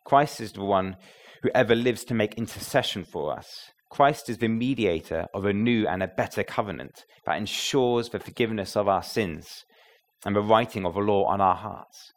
Christ 0.05 0.41
is 0.41 0.53
the 0.53 0.63
one 0.63 0.97
who 1.44 1.50
ever 1.54 1.76
lives 1.76 2.04
to 2.06 2.14
make 2.14 2.36
intercession 2.36 3.04
for 3.04 3.38
us. 3.38 3.72
Christ 3.89 4.30
is 4.30 4.38
the 4.38 4.48
mediator 4.48 5.28
of 5.34 5.46
a 5.46 5.54
new 5.54 5.88
and 5.88 6.02
a 6.02 6.08
better 6.08 6.44
covenant 6.44 7.04
that 7.26 7.38
ensures 7.38 8.10
the 8.10 8.20
forgiveness 8.20 8.78
of 8.78 8.88
our 8.88 9.04
sins 9.04 9.66
and 10.26 10.36
the 10.36 10.42
writing 10.42 10.86
of 10.86 10.96
a 10.96 11.00
law 11.00 11.26
on 11.26 11.42
our 11.42 11.56
hearts. 11.56 12.14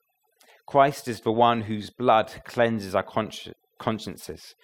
Christ 0.66 1.08
is 1.08 1.20
the 1.20 1.32
one 1.32 1.62
whose 1.62 1.90
blood 1.90 2.32
cleanses 2.44 2.94
our 2.94 3.04
consci- 3.04 3.52
consciences. 3.80 4.54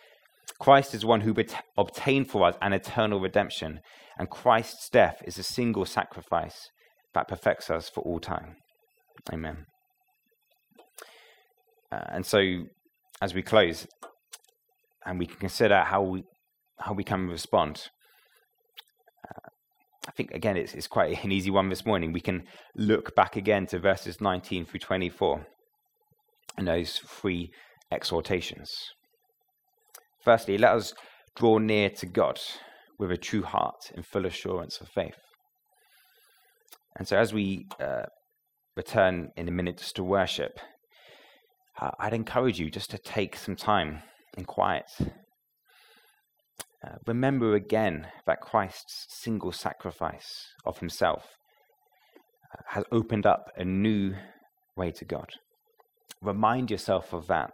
Christ 0.61 0.95
is 0.95 1.05
one 1.05 1.23
who 1.23 1.35
obtained 1.77 2.31
for 2.31 2.47
us 2.47 2.57
an 2.63 2.73
eternal 2.73 3.21
redemption, 3.21 3.81
and 4.19 4.31
Christ's 4.31 4.89
death 4.89 5.23
is 5.27 5.39
a 5.39 5.43
single 5.43 5.85
sacrifice 5.85 6.69
that 7.15 7.29
perfects 7.29 7.71
us 7.71 7.89
for 7.89 8.03
all 8.03 8.21
time. 8.21 8.57
Amen. 9.33 9.65
Uh, 11.93 12.05
and 12.09 12.25
so, 12.25 12.41
as 13.21 13.35
we 13.35 13.43
close, 13.43 13.87
and 15.05 15.19
we 15.19 15.27
can 15.27 15.37
consider 15.37 15.81
how 15.83 16.03
we 16.03 16.25
how 16.79 16.93
we 16.93 17.05
can 17.05 17.29
respond. 17.29 17.89
Uh, 19.29 19.49
I 20.09 20.13
think 20.13 20.31
again, 20.33 20.57
it's 20.57 20.75
it's 20.75 20.87
quite 20.87 21.23
an 21.25 21.33
easy 21.33 21.51
one 21.51 21.69
this 21.69 21.87
morning. 21.87 22.13
We 22.13 22.21
can 22.21 22.45
look 22.75 23.15
back 23.15 23.37
again 23.37 23.67
to 23.67 23.79
verses 23.79 24.21
19 24.21 24.65
through 24.65 24.81
24 24.81 25.47
and 26.57 26.67
those 26.69 26.99
three 26.99 27.51
exhortations. 27.91 28.71
Firstly, 30.23 30.59
let 30.59 30.73
us 30.73 30.95
draw 31.37 31.59
near 31.59 31.91
to 31.91 32.07
God 32.07 32.41
with 32.99 33.11
a 33.11 33.17
true 33.17 33.43
heart 33.43 33.91
in 33.95 34.03
full 34.03 34.27
assurance 34.27 34.81
of 34.81 34.89
faith. 34.89 35.17
And 36.97 37.09
so, 37.09 37.17
as 37.17 37.33
we 37.33 37.67
uh, 37.81 38.07
return 38.77 39.31
in 39.37 39.49
a 39.49 39.53
minute 39.53 39.79
just 39.79 39.97
to 39.97 40.05
worship, 40.05 40.61
uh, 41.81 41.93
I'd 41.99 42.13
encourage 42.13 42.59
you 42.59 42.71
just 42.71 42.91
to 42.91 42.99
take 42.99 43.37
some 43.37 43.57
time 43.57 44.03
in 44.41 44.45
quiet. 44.47 44.91
Uh, 46.85 46.97
remember 47.07 47.55
again 47.55 48.09
that 48.27 48.41
Christ's 48.41 49.07
single 49.11 49.53
sacrifice 49.53 50.47
of 50.65 50.79
himself 50.79 51.37
uh, 52.53 52.63
has 52.69 52.85
opened 52.91 53.27
up 53.27 53.53
a 53.57 53.65
new 53.65 54.15
way 54.77 54.91
to 54.93 55.05
God. 55.05 55.31
Remind 56.23 56.71
yourself 56.71 57.13
of 57.13 57.27
that. 57.27 57.51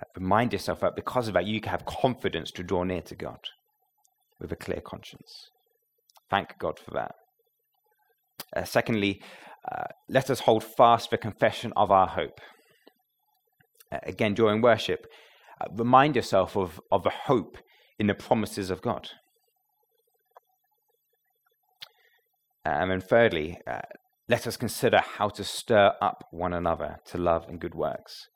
Uh, 0.00 0.04
remind 0.16 0.52
yourself 0.52 0.80
that 0.80 0.96
because 0.96 1.28
of 1.28 1.34
that, 1.34 1.46
you 1.46 1.60
can 1.60 1.70
have 1.70 1.86
confidence 1.86 2.50
to 2.52 2.64
draw 2.64 2.82
near 2.82 3.02
to 3.02 3.14
God 3.14 3.38
with 4.40 4.50
a 4.50 4.56
clear 4.56 4.80
conscience. 4.80 5.50
Thank 6.28 6.58
God 6.58 6.80
for 6.84 6.90
that. 6.92 7.14
Uh, 8.56 8.64
secondly, 8.64 9.22
uh, 9.70 9.84
let 10.08 10.30
us 10.30 10.40
hold 10.40 10.64
fast 10.64 11.10
the 11.10 11.18
confession 11.18 11.72
of 11.76 11.92
our 11.92 12.08
hope. 12.08 12.40
Uh, 13.92 13.98
again, 14.04 14.34
during 14.34 14.62
worship, 14.62 15.06
uh, 15.60 15.66
remind 15.74 16.16
yourself 16.16 16.56
of, 16.56 16.80
of 16.90 17.02
the 17.02 17.10
hope 17.10 17.58
in 17.98 18.06
the 18.06 18.14
promises 18.14 18.70
of 18.70 18.82
God. 18.82 19.08
and 22.64 22.90
then, 22.90 23.00
thirdly, 23.00 23.58
uh, 23.66 23.80
let 24.28 24.46
us 24.46 24.56
consider 24.56 25.00
how 25.18 25.28
to 25.28 25.42
stir 25.42 25.92
up 26.00 26.24
one 26.30 26.52
another 26.52 26.98
to 27.06 27.18
love 27.18 27.44
and 27.48 27.60
good 27.60 27.74
works. 27.74 28.28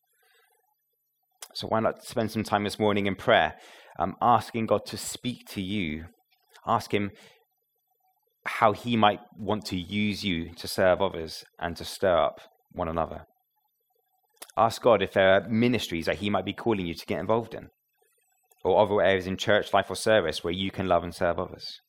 So, 1.55 1.69
why 1.69 1.81
not 1.81 2.05
spend 2.05 2.33
some 2.33 2.43
time 2.43 2.65
this 2.65 2.79
morning 2.79 3.07
in 3.07 3.15
prayer, 3.15 3.55
um, 3.99 4.15
asking 4.21 4.67
God 4.67 4.85
to 4.87 4.97
speak 4.97 5.47
to 5.51 5.63
you? 5.63 6.07
Ask 6.67 6.93
Him 6.93 7.13
how 8.47 8.73
He 8.73 8.97
might 8.97 9.21
want 9.39 9.65
to 9.67 9.77
use 9.79 10.25
you 10.25 10.53
to 10.55 10.67
serve 10.67 11.01
others 11.01 11.45
and 11.61 11.77
to 11.77 11.85
stir 11.85 12.19
up 12.19 12.41
one 12.73 12.89
another. 12.89 13.27
Ask 14.57 14.83
God 14.83 15.03
if 15.03 15.13
there 15.13 15.35
are 15.35 15.49
ministries 15.49 16.07
that 16.07 16.17
He 16.17 16.31
might 16.31 16.45
be 16.45 16.53
calling 16.53 16.87
you 16.87 16.95
to 16.95 17.07
get 17.07 17.21
involved 17.21 17.55
in, 17.55 17.71
or 18.65 18.81
other 18.81 19.03
areas 19.03 19.27
in 19.27 19.37
church 19.37 19.73
life 19.73 19.91
or 19.91 19.97
service 19.97 20.43
where 20.43 20.53
you 20.53 20.71
can 20.71 20.89
love 20.89 21.05
and 21.05 21.15
serve 21.15 21.39
others. 21.39 21.81